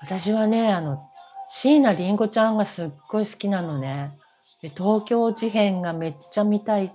[0.00, 1.06] 私はね、あの、
[1.50, 4.16] 椎名林檎ちゃんがすっごい好きなのね。
[4.62, 6.94] で東京事変がめっちゃ見たい。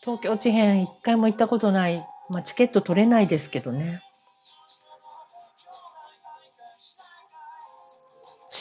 [0.00, 2.04] 東京事変一回も行ったことない。
[2.28, 4.02] まあチケット取れないですけどね。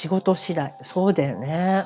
[0.01, 0.75] 仕事次第。
[0.81, 1.85] そうだよね。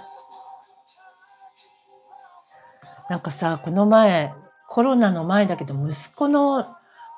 [3.09, 4.31] なんかさ、この前、
[4.69, 6.63] コロナの前だけど、息子の、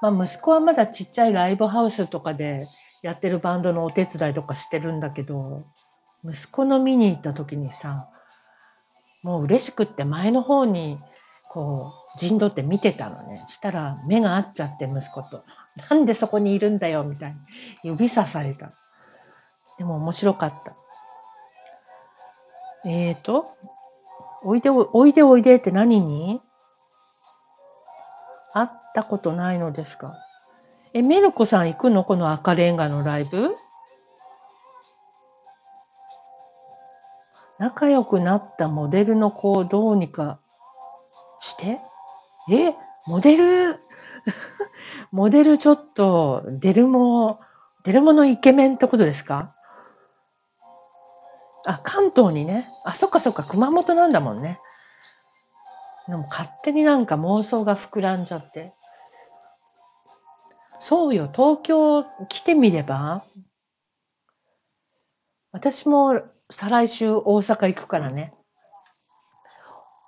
[0.02, 2.68] まあ息子はまだちっちゃいライブハウスとかで
[3.04, 5.68] やってるバンドのお手伝いとかしてるんだけど、
[6.26, 8.10] 息子の見に行った時にさ、
[9.22, 11.00] もう嬉しくって前の方に
[11.48, 13.46] こう陣取って見てたのね。
[13.48, 15.44] したら目が合っちゃって息子と。
[15.90, 17.38] なんでそこにいるんだよみたいに
[17.84, 18.72] 指さされた。
[19.78, 20.76] でも面白かった。
[22.90, 23.46] えーと、
[24.44, 26.42] おいでおいでおいでって何に？
[28.54, 30.16] 会ったことないのですか？
[30.94, 32.06] え、メルコさん行くの？
[32.06, 33.50] この赤レンガのライブ？
[37.60, 40.40] 仲良くなったモデルの子をどうにか
[41.42, 41.80] して？
[42.50, 42.74] え
[43.06, 43.80] モデル？
[45.12, 47.42] モデルちょっと、デルモ、
[47.84, 49.54] デルモのイケメンってことですか？
[51.68, 52.70] あ、関東にね。
[52.86, 54.60] あ、そっかそっか、熊本なんだもんね。
[56.08, 58.74] でも勝手になんか妄想が膨らんじゃって。
[60.80, 63.22] そうよ、東京来てみれば
[65.52, 68.34] 私も再来週大阪行くからね。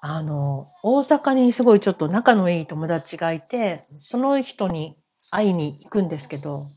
[0.01, 4.95] あの、大阪にすごいちょっと仲のいい友達がいて、その人に
[5.29, 6.69] 会いに行くんですけど、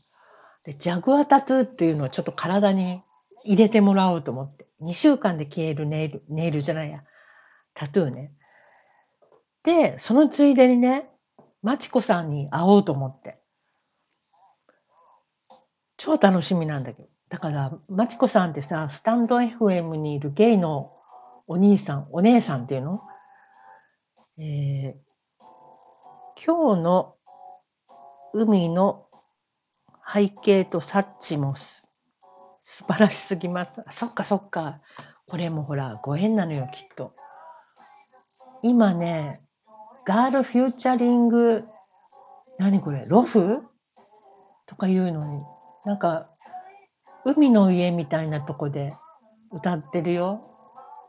[0.65, 3.01] でジャグアタトゥーっていうのをちょっと体に
[3.43, 4.67] 入れてもらおうと思って。
[4.81, 7.03] 2週間で消えるネイル、ネイルじゃないや。
[7.73, 8.33] タトゥーね。
[9.63, 11.09] で、そのついでにね、
[11.61, 13.39] マチコさんに会おうと思って。
[15.97, 17.07] 超楽しみなんだけど。
[17.29, 20.93] だから、マチコさんってさ、スタンド FM にいるゲイの
[21.47, 23.01] お兄さん、お姉さんっていうの？
[24.37, 24.93] えー、
[26.43, 27.15] 今日の
[28.33, 29.05] 海の
[30.11, 31.82] 背景とサッチモス。
[32.75, 33.83] 素晴らしすぎます。
[33.91, 34.79] そっかそっか。
[35.27, 37.13] これもほら、ご縁なのよ、きっと。
[38.63, 39.43] 今ね、
[40.07, 41.65] ガールフューチャリング、
[42.57, 43.61] 何これ、ロフ？
[44.65, 45.43] とかいうのに、
[45.85, 46.31] なんか、
[47.25, 48.93] 海の家みたいなとこで
[49.51, 50.41] 歌ってるよ。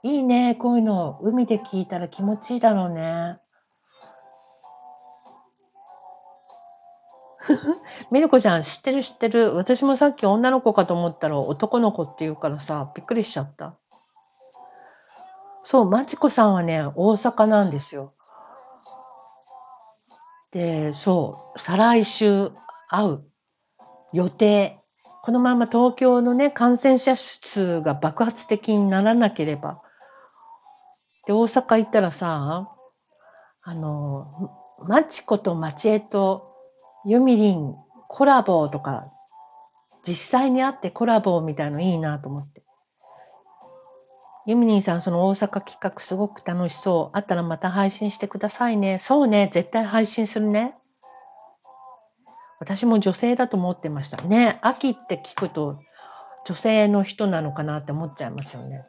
[0.03, 1.19] いいね、こういうの。
[1.23, 3.39] 海で聞いたら気持ちいいだろうね。
[8.11, 9.55] ミルコちゃん、知ってる知ってる。
[9.55, 13.77] 私もさっき女の子かと思ったら男の子って言うからさ、びっくりしちゃった。
[15.63, 18.13] そう、マチコさんはね、大阪なんですよ。
[20.53, 22.53] で、そう、再来週
[22.89, 23.25] 会う
[24.13, 24.81] 予定。
[25.23, 29.83] このまま東京のね、感染者数が爆発的にならなければ。
[31.27, 32.71] で、大阪行ったらさ、
[33.63, 34.53] あの、
[34.87, 36.54] マチコとマチエと
[37.07, 37.75] ユミリン
[38.09, 39.07] コラボとか、
[40.07, 42.63] 実際に会ってコラボみたいのいいなと思って。
[44.47, 47.17] ユミリンさん、その大阪企画すごく楽しそう。
[47.17, 48.99] あったらまた配信してくださいね。
[48.99, 50.75] そうね、絶対配信するね。
[52.61, 54.23] 私も女性だと思ってました。
[54.23, 55.79] ね、秋って聞くと
[56.47, 58.87] 女性の人なのかなって思っちゃいますよね。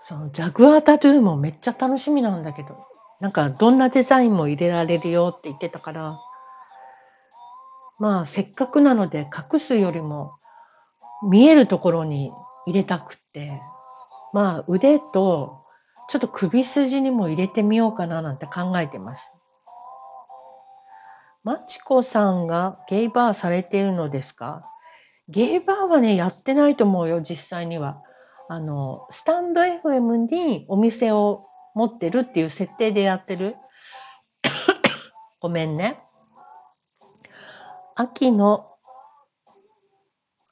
[0.00, 2.95] そのジャグアータトゥーもめっちゃ楽しみなんだけど。
[3.20, 6.20] なんかどんなデザインも入れられるよって言ってたから、
[7.98, 10.34] まあせっかくなので隠すよりも
[11.28, 12.30] 見えるところに
[12.66, 13.62] 入れたくって、
[14.32, 15.64] まあ腕と
[16.08, 19.34] ちょっと首筋にも入れてみようかななんて考えてます。
[21.42, 24.68] マチコさんがゲイバーされているのですか？
[25.28, 28.02] ゲイバーはね、やってないと思うよ、実際には。
[28.48, 31.46] あの、スタンド FM にお店を
[31.76, 33.54] 持ってるっていう設定でやってる？
[35.40, 36.00] ごめんね。
[37.94, 38.72] 秋の、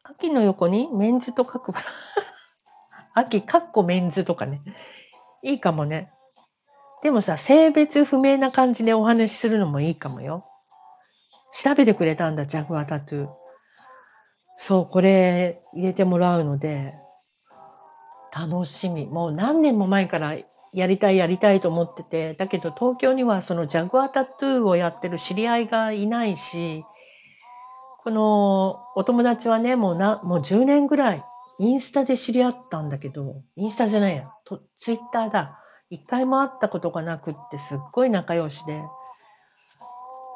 [0.03, 1.73] 秋の横にメンズと書く。
[3.15, 4.61] 秋、かっこメンズとかね。
[5.43, 6.13] いいかもね。
[7.03, 10.45] でもさ、性別不明な感じでお話しするのもいいかもよ。
[11.53, 13.29] 調べてくれたんだ、ジャグアタトゥー。
[14.59, 16.95] そう、これ入れてもらうので、
[18.31, 19.07] 楽しみ。
[19.07, 20.35] もう何年も前から
[20.75, 26.85] やりたいやりたいと思ってて、だけど東京にはそのジャグアタトゥーをやってる知り合いがいないし、
[28.03, 31.25] このお友達はね、もうな、もう10年ぐらい
[31.59, 35.61] インスタで知り合ったんだけど、インスタじゃないや、とツイッターだ。
[35.91, 38.83] 一回も会ったことがなくってすっごい仲良しで、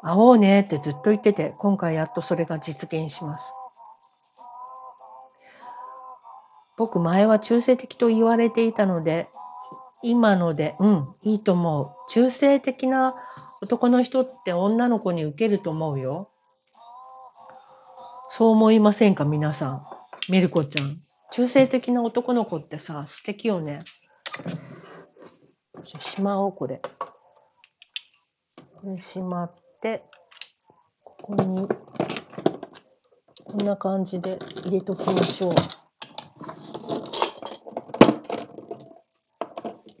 [0.01, 3.53] 会おうねってずっと言ってて、今回やっとそれが実現します。
[6.77, 9.27] 僕前は中性的と言われていたので、
[10.01, 11.91] 今ので、うん、いいと思う。
[12.09, 13.15] 中性的な
[13.61, 16.29] 男の人って女の子に受けると思うよ。
[18.29, 19.85] そう思いませんか皆さん。
[20.29, 21.01] メルコちゃん。
[21.31, 23.79] 中性的な男の子ってさ、素敵よね。
[25.83, 26.81] しまおう、これ。
[28.81, 30.03] これしまって、
[31.03, 31.67] ここに、
[33.45, 35.53] こんな感じで入れときましょう。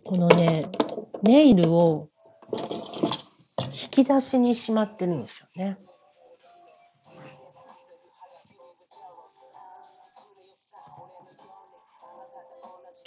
[0.09, 0.65] このね、
[1.21, 2.09] ネイルを
[3.59, 5.77] 引き出しにしまってるんですよね。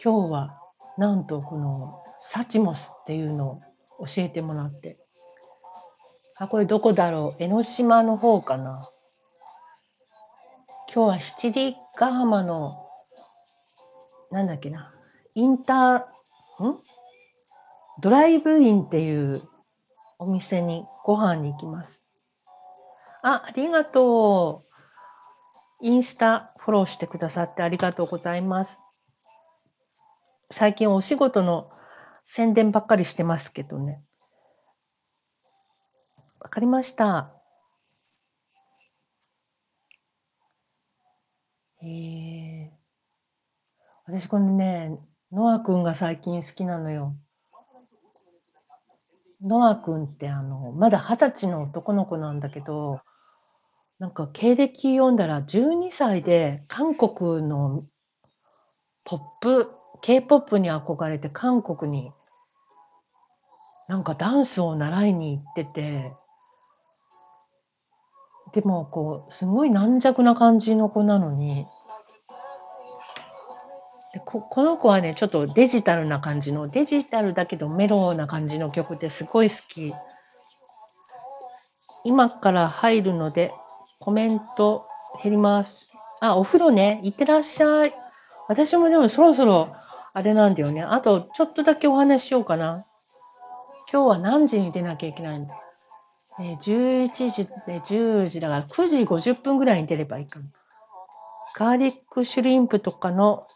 [0.01, 0.61] 今日は
[0.97, 3.61] なんとこのサチモスっていうの
[3.99, 4.97] を教えてもらって。
[6.39, 7.43] あ、これどこだろう？
[7.43, 8.89] 江ノ島の方かな
[10.95, 12.87] 今日は七里ヶ浜の、
[14.31, 14.95] なんだっけな、
[15.35, 16.79] インター、ん？
[18.03, 19.41] ドライブインっていう
[20.19, 22.03] お店にご飯に行きます。
[23.23, 24.65] あ、ありがと
[25.81, 25.87] う。
[25.87, 28.81] インスタフォローしてくださってありがとうございます。
[30.51, 31.71] 最近お仕事の
[32.25, 34.03] 宣伝ばっかりしてますけどね。
[36.41, 37.33] わかりました。
[41.83, 42.73] ええ。
[44.07, 44.99] 私このね、
[45.31, 47.15] ノア君が最近好きなのよ。
[49.45, 53.01] ノア君ってあの、まだ二十歳の男の子なんだけど、
[53.99, 57.85] なんか経歴読んだら12歳で韓国の
[59.05, 59.71] ポップ、
[60.03, 62.13] K-POP に憧れて韓国に
[63.89, 66.13] なんかダンスを習いに行ってて
[68.53, 71.67] でもこう、すごい軟弱な感じの子なのに
[74.13, 79.95] で、ここの子はね、ちょっとデジタルな感じの、デジタルだけどメローな感じの曲ですごい好き。
[82.05, 83.53] 今から入るので、
[83.99, 84.87] コメント
[85.23, 85.89] 減ります。
[86.21, 87.95] あ、お風呂ね、行ってらっしゃい。
[88.49, 89.75] 私もでもそろそろ、
[90.13, 90.83] あれなんだよね。
[90.83, 92.85] あとちょっとだけお話ししようかな。
[93.91, 95.55] 今日は何時に出なきゃいけないんだ。
[96.41, 100.47] え、11時で10時だから9時50分ぐらいに出ればいいかな。
[101.55, 103.47] ガーリックシュリンプとかの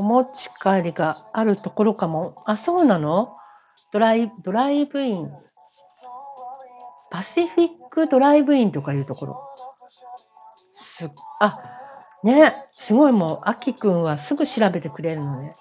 [0.00, 2.42] お持ち帰りがあるところかも。
[2.46, 3.36] あ、そうなの？
[3.92, 5.30] ドライ、ドライブイン。
[7.10, 9.42] パシフィックドライブインとかいうところ。
[10.74, 11.60] す、あ、
[12.24, 15.54] ね、すごいもう、あきくんはすぐ調べてくれるのね。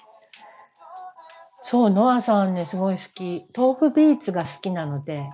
[1.64, 3.46] そう、ノアさんね、すごい好き。
[3.53, 5.30] tofubeats が好きなので。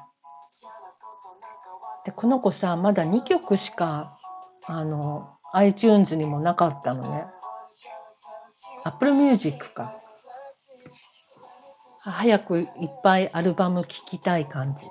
[2.06, 4.18] で、この子さ、まだ2曲しか、
[4.66, 7.28] あの、iTunes にもなかったのね。
[8.86, 9.95] Apple Music か。
[12.01, 12.67] 早くいっ
[13.03, 14.86] ぱいアルバム聴きたい感じ。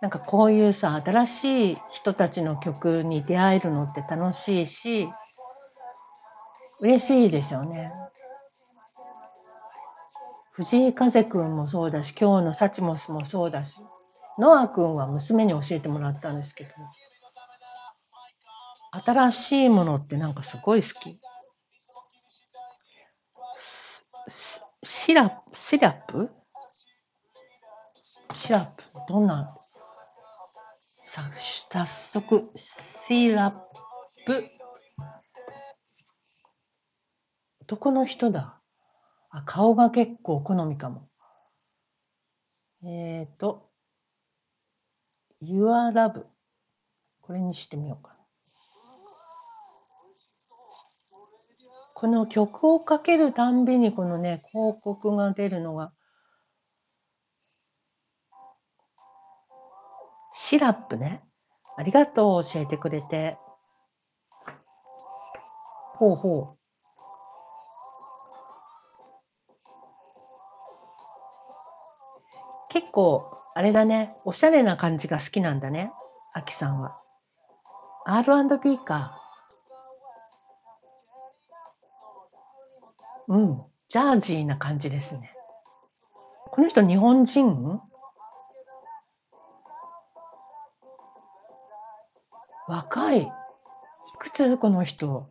[0.00, 5.10] なんかこういうさ、新しい人たちの曲に出会えるのって楽しいし、
[6.78, 7.90] 嬉しいでしょうね。
[10.52, 13.82] 藤井風くんもそうだし、今日のサチモスもそうだし、
[14.38, 16.70] ノアくんは娘に教えてもらったんですけど、
[18.90, 21.20] 新しいものってなんかすごい好き。
[24.82, 26.30] シラップシラップ？
[28.32, 28.82] シラップ？
[29.08, 29.56] どんな
[31.04, 33.54] さ早速シラッ
[34.26, 34.50] プ
[37.66, 38.60] どこの人だ？
[39.30, 41.08] あ顔が結構好みかも。
[42.82, 43.70] えっ、ー、と
[45.42, 46.24] Your Love
[47.20, 48.17] これにしてみようか。
[52.00, 55.92] この曲をかけるたんびにこのね、広告が出るのが、
[60.32, 61.24] シラップね。
[61.76, 63.36] ありがとう、教えてくれて。
[65.96, 66.58] ほうほう。
[72.68, 75.90] 結構、あれだね、おしゃれな感じが好きなんだね、
[76.32, 76.96] あきさんは。
[78.06, 79.27] R&B か。
[83.28, 85.34] うん、ジャージーな感じですね。
[86.50, 87.80] この人日本人？
[92.66, 93.20] 若い。
[93.22, 93.28] い
[94.18, 94.56] くつ？
[94.56, 95.28] この人。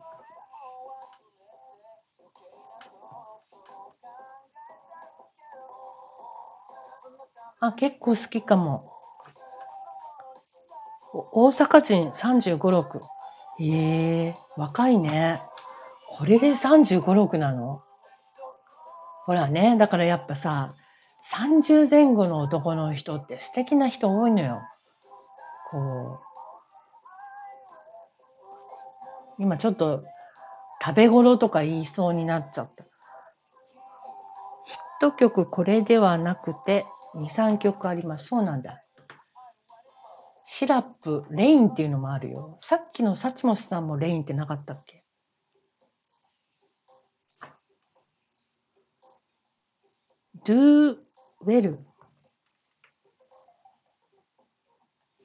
[7.60, 8.92] あ、結構好きかも。
[11.32, 13.00] 大阪人35、6。
[13.60, 15.42] ええー、若いね。
[16.10, 17.82] これで35、6なの？
[19.28, 20.74] ほらね、だからやっぱさ、
[21.30, 24.62] 30前後の男の人って素敵な人多いのよ。
[25.70, 26.18] こ
[29.38, 29.42] う。
[29.42, 30.02] 今ちょっと
[30.82, 32.84] 食べ頃とか言いそうになっちゃった。
[34.64, 38.28] ヒット曲これではなくて2、3曲あります。
[38.28, 38.82] そうなんだ。
[40.46, 42.56] シラップ、レインっていうのもあるよ。
[42.62, 44.97] さっきのサチモスさんもレインってなかったっけ？
[50.48, 50.96] Do
[51.44, 51.76] well.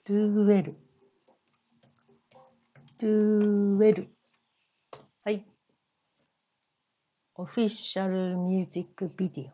[0.05, 0.75] Do well.
[2.99, 4.07] Do well.
[5.23, 5.45] はい。
[7.35, 9.49] オフィシャルミュージックビデ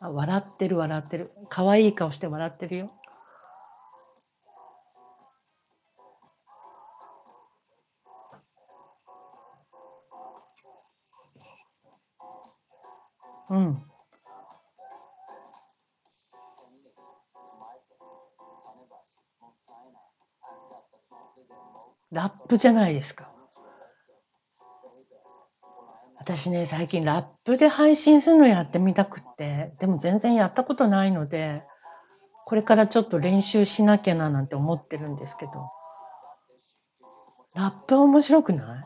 [0.00, 1.32] オあ笑ってる笑ってる。
[1.50, 2.92] 可愛い顔して笑ってるよ。
[13.50, 13.82] うん。
[22.12, 23.30] ラップじゃないですか。
[26.18, 31.62] 私ね、最近ラップで配信するのやってみたくって、でも全然やったことないので、
[32.46, 35.52] これからちょっと練習しなきゃななんて思ってるんですけど。
[37.54, 38.84] ラップ面白くない？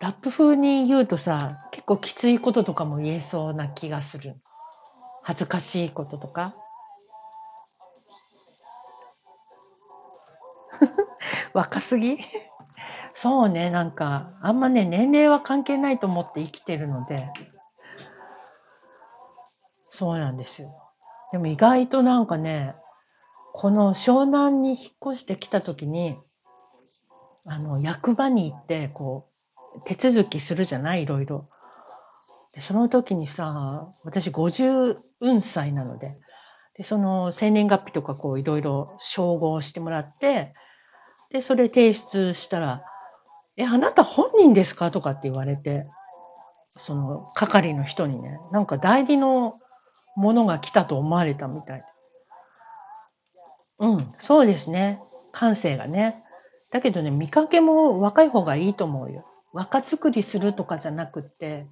[0.00, 4.36] ラップ風に言うとさ、構きついこととかも言えそうな気がする。
[5.22, 6.54] 恥ずかしいこととか。
[11.52, 12.18] 若すぎ？
[13.14, 17.32] そうね、なんか、あんまね、年齢は関係ないと思って生きてるので。
[19.90, 20.72] そうなんですよ。
[21.32, 22.76] でも意外となんかね、
[23.52, 26.16] この湘南に引っ越してきた時に、
[27.44, 29.28] あの、役場に行って、こ
[29.76, 31.48] う、手続きするじゃない、いろいろ。
[32.54, 36.16] で、その時にさ、私50うん歳なので、
[36.76, 40.54] で、その生年月日とかこういろいろ照合してもらって、
[41.30, 42.84] で、それ提出したら、
[43.56, 45.86] 「え、あなた本人ですか？」とかって言われて、
[46.76, 49.58] その係の人にね、なんか代理の
[50.16, 51.84] 者が来たと思われたみたい。
[53.78, 55.00] うん、そうですね。
[55.32, 56.22] 感性がね。
[56.70, 59.24] だけどね、見かけも若い方がいいと思うよ。
[59.52, 61.66] 若作りするとかじゃなくって、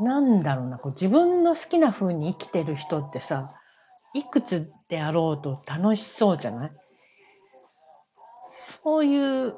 [0.00, 3.52] なんだろうな、こう自分の好きな風に生きてる人ってさ、
[4.14, 6.72] いくつであろうと楽しそうじゃない？
[8.52, 9.54] そういう、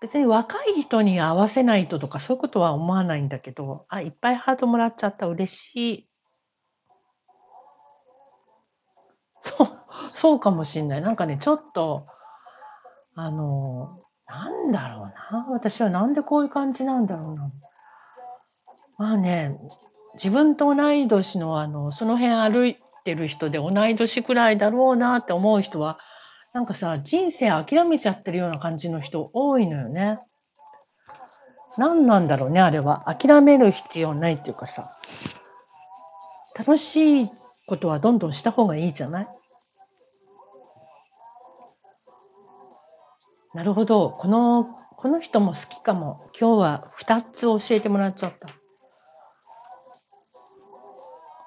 [0.00, 6.08] 別に若い人に合わせないととか、そういうことは思わないんだけど、あ、いっぱいハートもらっちゃった、嬉しい。
[9.40, 9.68] そう、
[10.12, 11.02] そうかもしんない。
[11.02, 12.06] なんかね、ちょっと、
[13.14, 17.50] あの、なんだろうな、私はなんでこういう感じなんだろうな。
[18.96, 19.58] まあね、
[20.14, 25.98] 自分と同い年のあの、その辺歩いてる人で同い年くらいだろうなって思う人は、
[26.52, 30.20] なんかさ、人生諦めちゃってるような感じの人多いのよね。
[31.76, 33.04] 何なんだろうね、あれは。
[33.06, 34.96] 諦める必要ないっていうかさ。
[36.56, 37.30] 楽しい
[37.66, 39.28] ことはどんどんした方がいいじゃない？
[43.54, 46.30] なるほど、このこの人も好きかも。
[46.38, 48.48] 今日は2つ教えてもらっちゃった。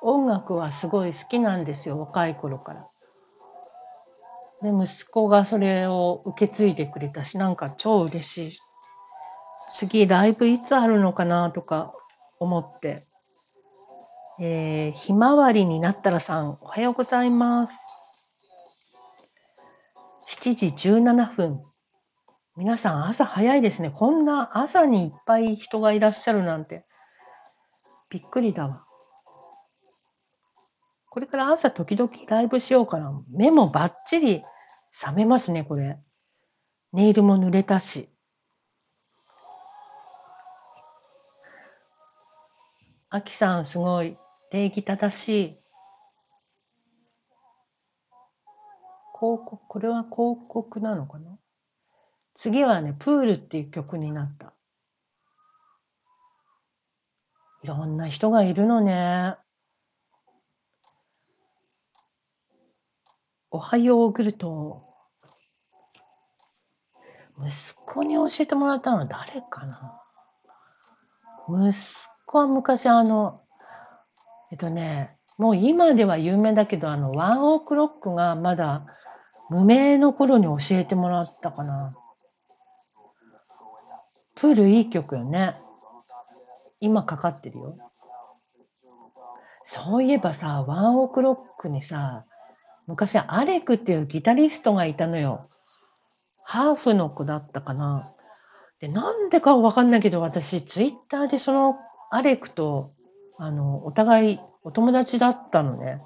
[0.02, 2.88] 音楽はすごい好きなんですよ、若い頃から。
[4.62, 8.58] で、息子がそれを受け継いでくれたし、なんか超嬉しい。
[9.70, 11.94] 次ライブいつあるのかなとか
[12.40, 13.06] 思って。
[14.40, 17.78] ええ、ひまわりになったらさん、おはようございます。
[20.30, 21.64] 7時17分。
[22.56, 23.92] 皆さん朝早いですね。
[23.92, 26.86] こんな朝にいっぱい人がいらっしゃるなんて。
[28.10, 28.87] びっくりだわ。
[31.18, 33.24] これから朝時々ライブしようかな。
[33.28, 34.44] 目もばっちり
[34.92, 35.98] 覚めますね、これ。
[36.94, 38.08] ネイルも塗れたし。
[43.10, 44.16] あきさん、すごい
[44.52, 45.42] 礼儀正しい。
[49.20, 51.36] 広告これは広告なのかな？
[52.36, 54.54] 次はね、プールっていう曲になった。
[57.64, 59.36] いろんな人がいるのね。
[63.58, 64.84] おはヨーグルト。
[67.44, 70.00] 息子に教えてもらったのは誰かな？
[71.48, 71.76] 息
[72.28, 73.42] 子は昔あの、
[74.52, 78.86] えっとね、もう今では有名だけど、あの、ワンオークロックがまだ
[79.50, 81.96] 無名の頃に教えてもらったかな。
[84.36, 85.56] プールいい曲よね。
[86.80, 87.76] 今かかってるよ。
[89.64, 92.28] そういえばさ、ワンオークロックにさ、
[92.88, 95.50] 昔アレクっていうギタリストがいたのよ。
[96.44, 98.14] ハーフの子だったかな。
[98.80, 101.76] で、なんでかわかんないけど、私ツイッターでその
[102.10, 102.92] アレクと、
[103.38, 106.02] あの、お互いお友達だったのね。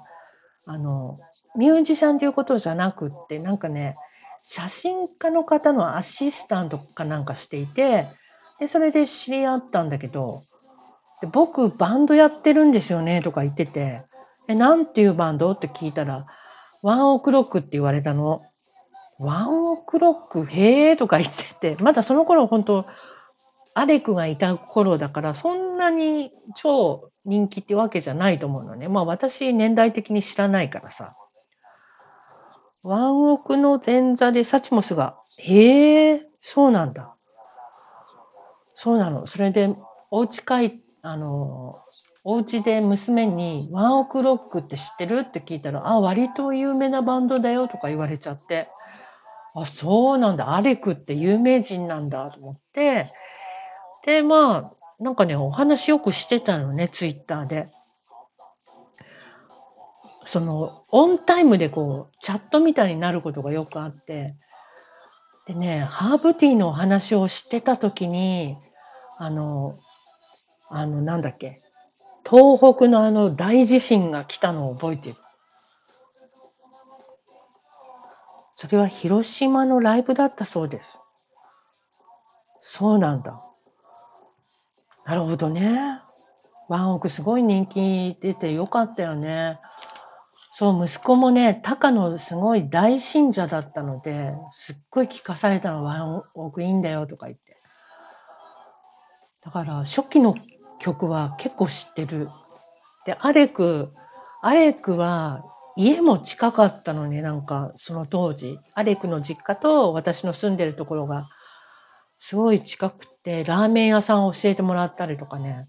[0.66, 1.18] あの、
[1.56, 3.94] ミュージシャンっていうことじゃなくって、なんかね、
[4.42, 8.08] 写真家の方のアシスタントかなんかしていて、
[8.58, 10.42] で、それで知り合ったんだけど、
[11.20, 14.02] で、僕バンドやってるんですよねとか言ってて、
[14.48, 15.52] え、なんていうバンド？
[15.52, 16.26] って聞いたら、
[16.82, 18.40] ワンオクロックって言われたの。
[19.18, 22.84] ワンオクロック、へえとか言ってて、まだその頃ほんと、
[23.74, 28.88] アレクがいた頃だから、そんなに超人気ってわけじゃないと思うのね。
[28.88, 31.14] まあ、私年代的に知らないからさ。
[32.82, 37.14] ワンオクの前座でサチモスがへえ、そうなんだ。
[38.74, 39.26] そうなの。
[39.26, 39.74] それで
[40.10, 41.80] お家帰あの、
[42.24, 45.24] お家で娘にワンオクロックって知ってる？
[45.26, 48.68] って聞いたら、あ、割と有名なバンドだよとか言われちゃって、
[49.54, 53.12] あ、そうなんだ、アレクって有名人なんだと思って、
[54.06, 57.68] で、まあ、なんかね、お話よくしてたのね、ツイッターで。
[60.24, 64.36] その、オンタイムでこう、チャットみたいになることがよくあって、
[65.48, 68.56] でね、ハーブティーのお話をしてた時に、
[69.18, 69.76] あの、
[70.70, 71.58] あの、なんだっけ、
[72.28, 75.16] 東北のあの大地震が来たのを覚えてる。
[78.54, 81.00] それは広島のライブだったそうです。
[82.60, 83.42] そうなんだ。
[85.04, 86.00] なるほどね。
[86.68, 89.58] ワンオクすごい人気出てよかったよね。
[90.54, 97.56] そう、息子もね、タカのすごい大信者だったので、すっごい聞かされたの、ワンオクいいんだよとか言って。
[99.44, 100.36] だから初期の
[100.82, 102.28] 曲は結構知ってる。
[103.06, 103.92] で、アレク
[104.42, 105.44] アレクは
[105.76, 108.58] 家も近かったのに、なんかその当時。
[108.74, 111.28] アレクの実家と私の住んでるところが
[112.18, 115.68] すごい近くて、ラーメン屋さんを教えてもらったりとかね。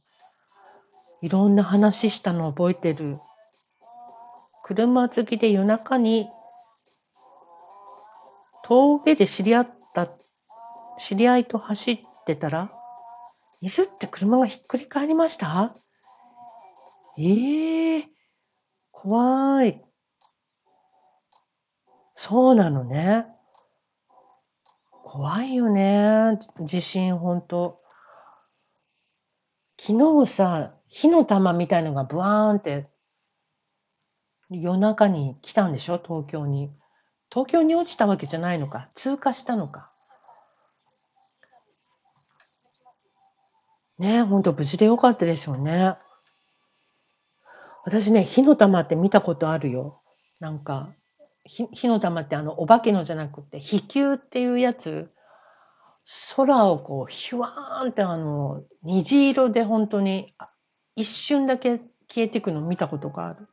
[1.22, 3.20] いろんな話したの覚えてる。
[4.64, 6.28] 車好きで夜中に
[8.64, 10.10] 峠で知り合った
[11.00, 12.72] 知り合いと走ってたら、
[13.64, 15.74] 水って車がひっくり返りました？
[17.18, 18.04] ええー、
[18.92, 19.82] 怖い。
[22.14, 23.26] そうなのね。
[24.92, 27.80] 怖いよね、地震ほんと。
[29.80, 32.90] 昨日さ、火の玉みたいのがブワーンって
[34.50, 36.02] 夜中に来たんでしょ？
[36.06, 36.70] 東京に。
[37.32, 38.90] 東京に落ちたわけじゃないのか。
[38.94, 39.93] 通過したのか。
[44.00, 45.96] ねえ、ほんと無事でよかったでしょうね。
[47.86, 50.02] 私ね、火の玉って見たことあるよ。
[50.40, 50.94] なんか、
[51.46, 55.12] 火火の玉ってあの、お化けのじゃなくて、火球っていうやつ、
[56.36, 60.34] 空をこう、ヒュワーンってあの、虹色で本当に、
[60.96, 63.48] 一瞬だけ消えていくの見たことがある。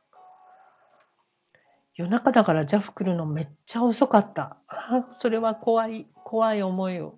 [1.95, 4.57] 夜中だから JAF 来るのめっちゃ遅かった。
[5.17, 7.15] それは怖い、怖い思いを。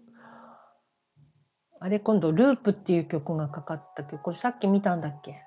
[1.83, 5.43] あれ今度、ループっていう曲がかかったけど、これさっき見たんだっけ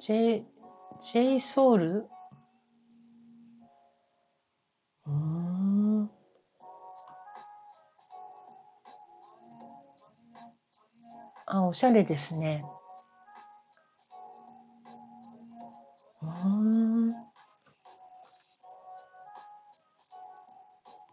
[0.00, 0.46] ?J、
[1.12, 2.08] J ソウル？
[5.06, 6.10] うん。
[11.44, 12.64] あ、おしゃれですね。
[16.22, 17.14] うん。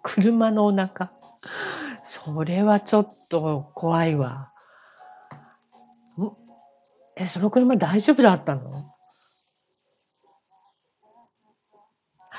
[0.01, 1.11] 車のお腹。
[2.03, 4.51] それはちょっと怖いわ。
[7.15, 8.91] え、その車大丈夫だったの？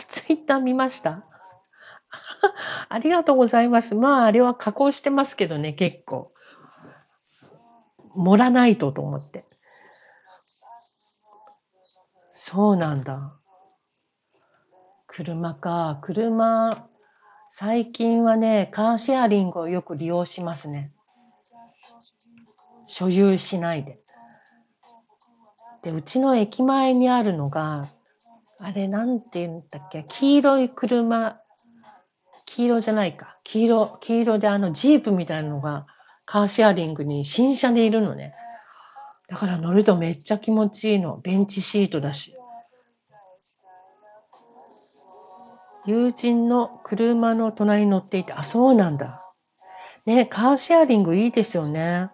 [0.09, 1.25] ツイッター見ました？
[2.89, 3.95] ありがとうございます。
[3.95, 6.33] まあ、あれは加工してますけどね、結構。
[8.15, 9.45] 盛らないとと思って。
[12.33, 13.37] そうなんだ。
[15.07, 15.99] 車か。
[16.03, 16.89] 車、
[17.57, 20.91] 最近はね、カーシェアリングをよく利用しますね。
[22.89, 24.01] 所有しないで。
[25.85, 27.85] で、うちの駅前にあるのが、
[28.59, 31.39] あれなんて言うんだっけ、黄色い車、
[32.47, 33.39] 黄色じゃないか。
[33.45, 35.87] 黄色、黄色であのジープみたいなのが
[36.27, 38.35] カーシェアリングに新車でいるのね。
[39.29, 41.19] だから乗るとめっちゃ気持ちいいの。
[41.19, 42.37] ベンチシートだし。
[45.87, 49.21] 友人の車の隣に乗っていて、あ、そうなんだ。
[50.07, 52.11] ね、カーシェアリングいいですよね。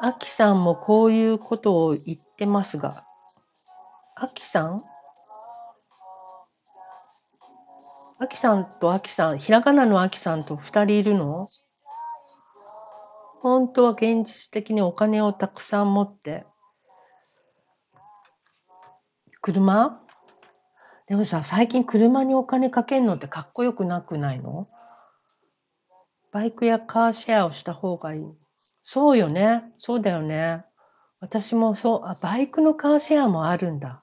[0.00, 3.04] アキさんもこういうことを言ってますが、
[4.16, 4.82] アキさん？
[8.18, 11.46] アキさんとアキさん、ひらがなのアキさんと二人いるの？
[13.40, 16.44] 本当は現実的にお金をたくさん持って、
[19.40, 20.01] 車？
[21.12, 24.66] でもさ、最近車にお金かけるのってかっこよくなくないの？
[26.32, 28.22] バイクやカーシェアをした方がいい。
[28.82, 29.62] そうよね。
[29.76, 30.64] そうだよね。
[31.20, 34.02] 私もそう、あ、バイクのカーシェアもあるんだ。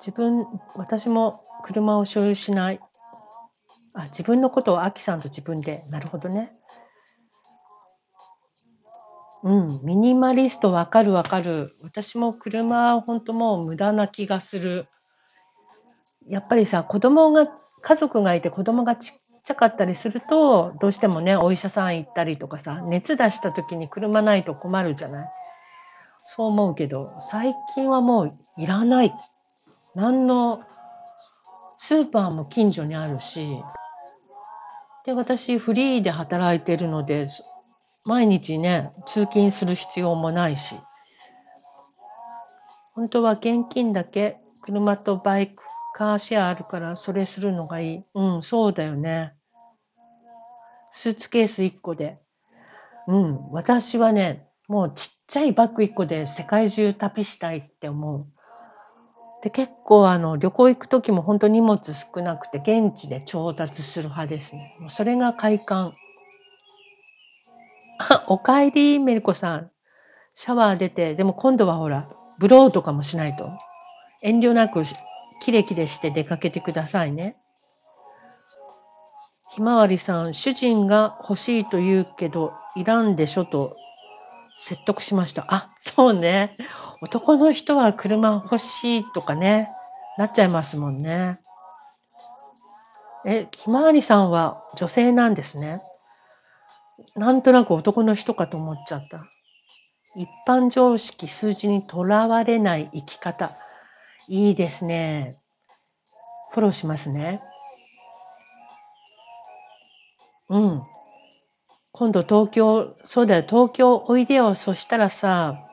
[0.00, 2.80] 自分、私も車を所有しない。
[3.94, 5.84] あ、自分のことをアキさんと自分で。
[5.90, 6.59] なるほどね。
[9.42, 11.72] うん、ミニマリストわかるわかる。
[11.82, 14.86] 私も車は本当もう無駄な気がする。
[16.28, 17.48] やっぱりさ、子供が、
[17.82, 25.28] 家族がいて子供がちっちゃかったりすると、どうしてもね、お医者さん行ったりとかさ、熱出した時に車ないと困るじゃない。
[26.26, 29.14] そう思うけど、最近はもういらない。
[29.94, 30.62] 何の
[31.78, 33.48] スーパーも近所にあるし、
[35.06, 37.26] で、私フリーで働いてるので、
[38.04, 40.76] 毎日ね、通勤する必要もないし。
[42.94, 45.62] 本当は現金だけ、車とバイク、
[45.94, 48.04] カーシェアあるからそれするのがいい。
[48.14, 49.34] うん、そうだよね。
[50.92, 52.18] スーツケース1個で。
[53.06, 58.26] うん、私はね、もうちっちゃいバッグ1個で世界中旅したいって思う。
[59.42, 64.76] で、結構あの旅行行く時も本当荷物少なくて現地で調達する派ですね。
[64.78, 65.94] もうそれが快感。
[68.00, 69.70] あ、 おかえり、メリコさん。
[70.34, 73.50] シャワー出て、でも今度はほら、ブローとかもしないと。
[74.22, 74.82] 遠慮なく
[75.42, 77.36] キレキレして出かけてくださいね。
[79.50, 83.76] ひまわりさん、主人が欲しいと言うけど、いらんでしょと
[84.56, 85.44] 説得しました。
[85.48, 86.56] あ、そうね。
[87.02, 89.68] 男の人は車欲しいとかね、
[90.16, 91.40] なっちゃいますもんね。
[93.26, 95.82] え、ひまわりさんは女性なんですね。
[97.16, 99.26] なんとなく男の人かと思っちゃった。
[100.16, 103.56] 一般常識、数字にとらわれない生き方。
[104.28, 105.36] いいですね。
[106.52, 107.42] フォローしますね。
[110.48, 110.82] うん。
[111.92, 114.54] 今度東京、そうだよ、東京おいでよ。
[114.54, 115.66] そしたらさ、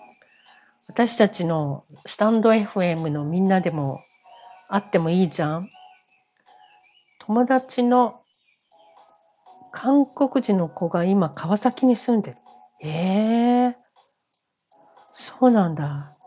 [0.88, 4.02] 私たちのスタンド FM のみんなでも
[4.70, 5.70] 会ってもいいじゃん
[7.20, 8.22] 友達の
[9.80, 12.38] 韓国人の子が今川崎に住んでる。
[12.82, 13.78] ええ、
[15.14, 16.18] そうなんだ。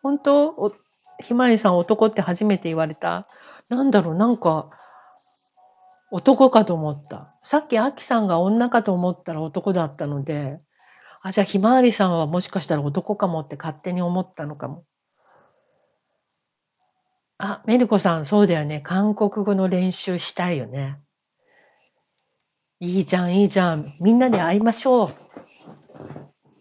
[0.00, 0.46] 本当？
[0.50, 0.72] お
[1.18, 3.26] ひまわりさん男って初めて言われた？
[3.68, 4.70] なんだろう、なんか、
[6.12, 7.34] 男かと思った。
[7.42, 10.60] さっきあきさんが女かと思ったら男だったので、
[11.20, 14.84] あ、じゃあひまわりさんはもしかしたら男かもって勝手に思ったのかも。
[17.38, 18.80] あ、メルコさん、そうだよね。
[18.80, 21.00] 韓国語の練習したいよね。
[22.82, 23.94] いいじゃん、いいじゃん。
[24.00, 25.14] みんなで会いましょう。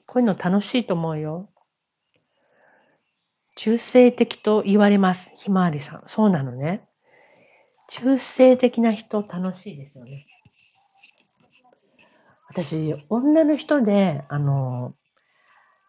[0.06, 1.50] こういうの楽しいと思うよ。
[3.56, 5.34] 中性的と言われます。
[5.38, 6.04] ひまわりさん。
[6.08, 6.86] そうなのね。
[7.88, 10.26] 中性的な人楽しいですよね。
[12.50, 14.96] 私、女の人で、あの、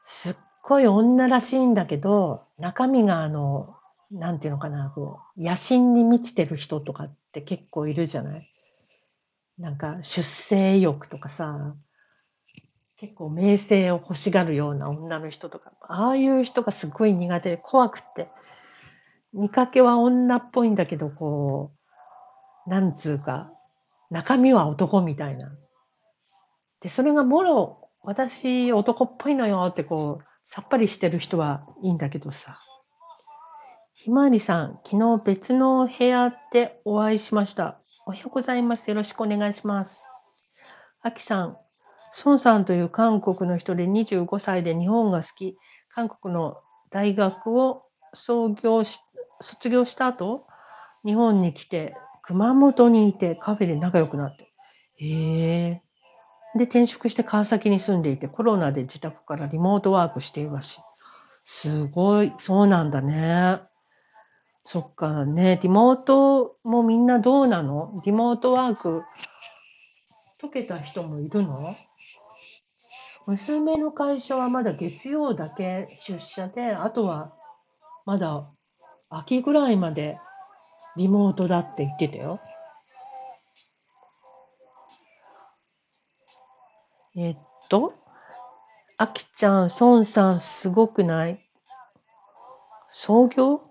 [0.05, 3.74] すっごい女らしいんだけど、中身があの、
[4.12, 8.49] なんていうのかな、こう、野心に満ちてる人とかって結構いるじゃない
[9.61, 11.74] なんか出世欲とかさ、
[12.96, 18.28] 結構名声を欲しがるような女の人とか、ああいう人がすごい苦手で怖くって、
[19.34, 21.72] 見かけは女っぽいんだけど、こ
[22.66, 23.52] う、なんつうか、
[24.11, 25.52] 中身は男みたいな。
[26.80, 32.56] で、それがもろ、私男っぽいのよってこう、さっぱりしてる人はいいんだけどさ。
[33.92, 37.80] ひまわりさん、昨日別の部屋でお会いしました。
[38.07, 38.88] おはようございます。
[38.88, 40.03] よろしくお願いします。
[41.03, 41.59] あきさん、
[42.24, 45.59] 孫さんという韓国の人で25歳で日本が好き、
[45.90, 46.57] 韓国の
[46.90, 47.84] 大学を
[48.14, 49.01] 創業し、
[49.40, 50.46] 卒業した後、
[51.05, 54.44] 日本に来て、熊本にいてカフェで仲良くなって。
[54.96, 55.82] へえ。
[56.57, 60.80] で、転職して川崎に住んでいて、コロナで自宅からリモートワークしているらしい。
[61.44, 63.61] すごい、そうなんだね。
[64.72, 68.00] そっかね、リモートもみんなどうなの？
[68.04, 69.02] リモートワーク。
[70.40, 71.58] 解けた人もいるの？
[73.26, 77.32] 娘の会社はまだ月曜だけ出社で、あとは
[78.06, 78.48] まだ
[79.08, 80.14] 秋ぐらいまで
[80.96, 82.38] リモートだって言ってたよ。
[87.16, 87.36] えっ
[87.68, 87.94] と、
[88.98, 91.44] あきちゃん、孫さんすごくない？
[92.88, 93.68] 創業？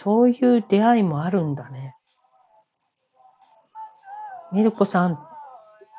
[0.00, 1.96] そういう出会いもあるんだね。
[4.52, 5.18] ミルコさん、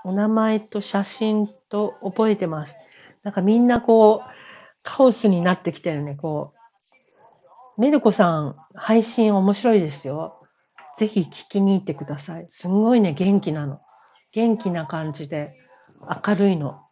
[0.06, 2.78] お名前と写真と覚えてます。
[3.24, 4.30] なんかみんなこう、
[4.84, 6.54] カオスになってきてるね、こ
[7.78, 7.82] う。
[7.82, 10.48] ミルコさん、配信面白いですよ。
[10.96, 12.48] ぜひ聞きに行ってください。
[12.48, 13.82] すんごいね、元気なの。
[14.32, 15.58] 元気な感じで、
[16.26, 16.89] 明るいの。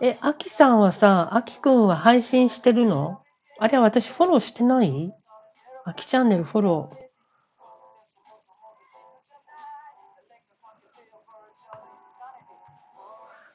[0.00, 3.20] え、あきさんはさ、あきくんは配信してるの？
[3.58, 5.12] あれは、私フォローしてない？
[5.84, 6.96] あきチャンネルフォロー。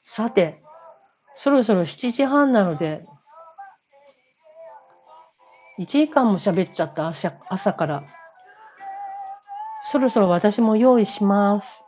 [0.04, 0.62] さて、
[1.36, 3.06] そろそろ7時半なので、
[5.80, 8.04] 1時間も喋っちゃった、あしゃ朝から。
[9.82, 11.83] そろそろ私も用意します。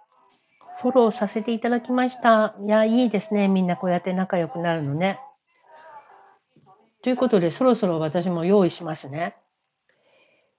[0.86, 2.54] フォローさせていただきました。
[2.64, 3.48] いや、いいですね。
[3.48, 5.20] みんなこうやって仲良くなるのね。
[7.02, 9.36] ということで、そろそろ私も用意しますね。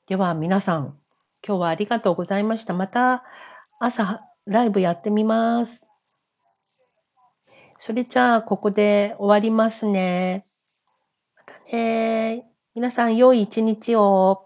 [0.08, 0.98] では、皆さん、
[1.46, 2.74] 今日はありがとうございました。
[2.74, 3.22] また
[3.78, 5.86] 朝ライブやってみます。
[7.78, 10.44] それじゃあ、ここで終わりますね。
[11.36, 12.50] またね。
[12.74, 14.45] 皆さん、良い一日を。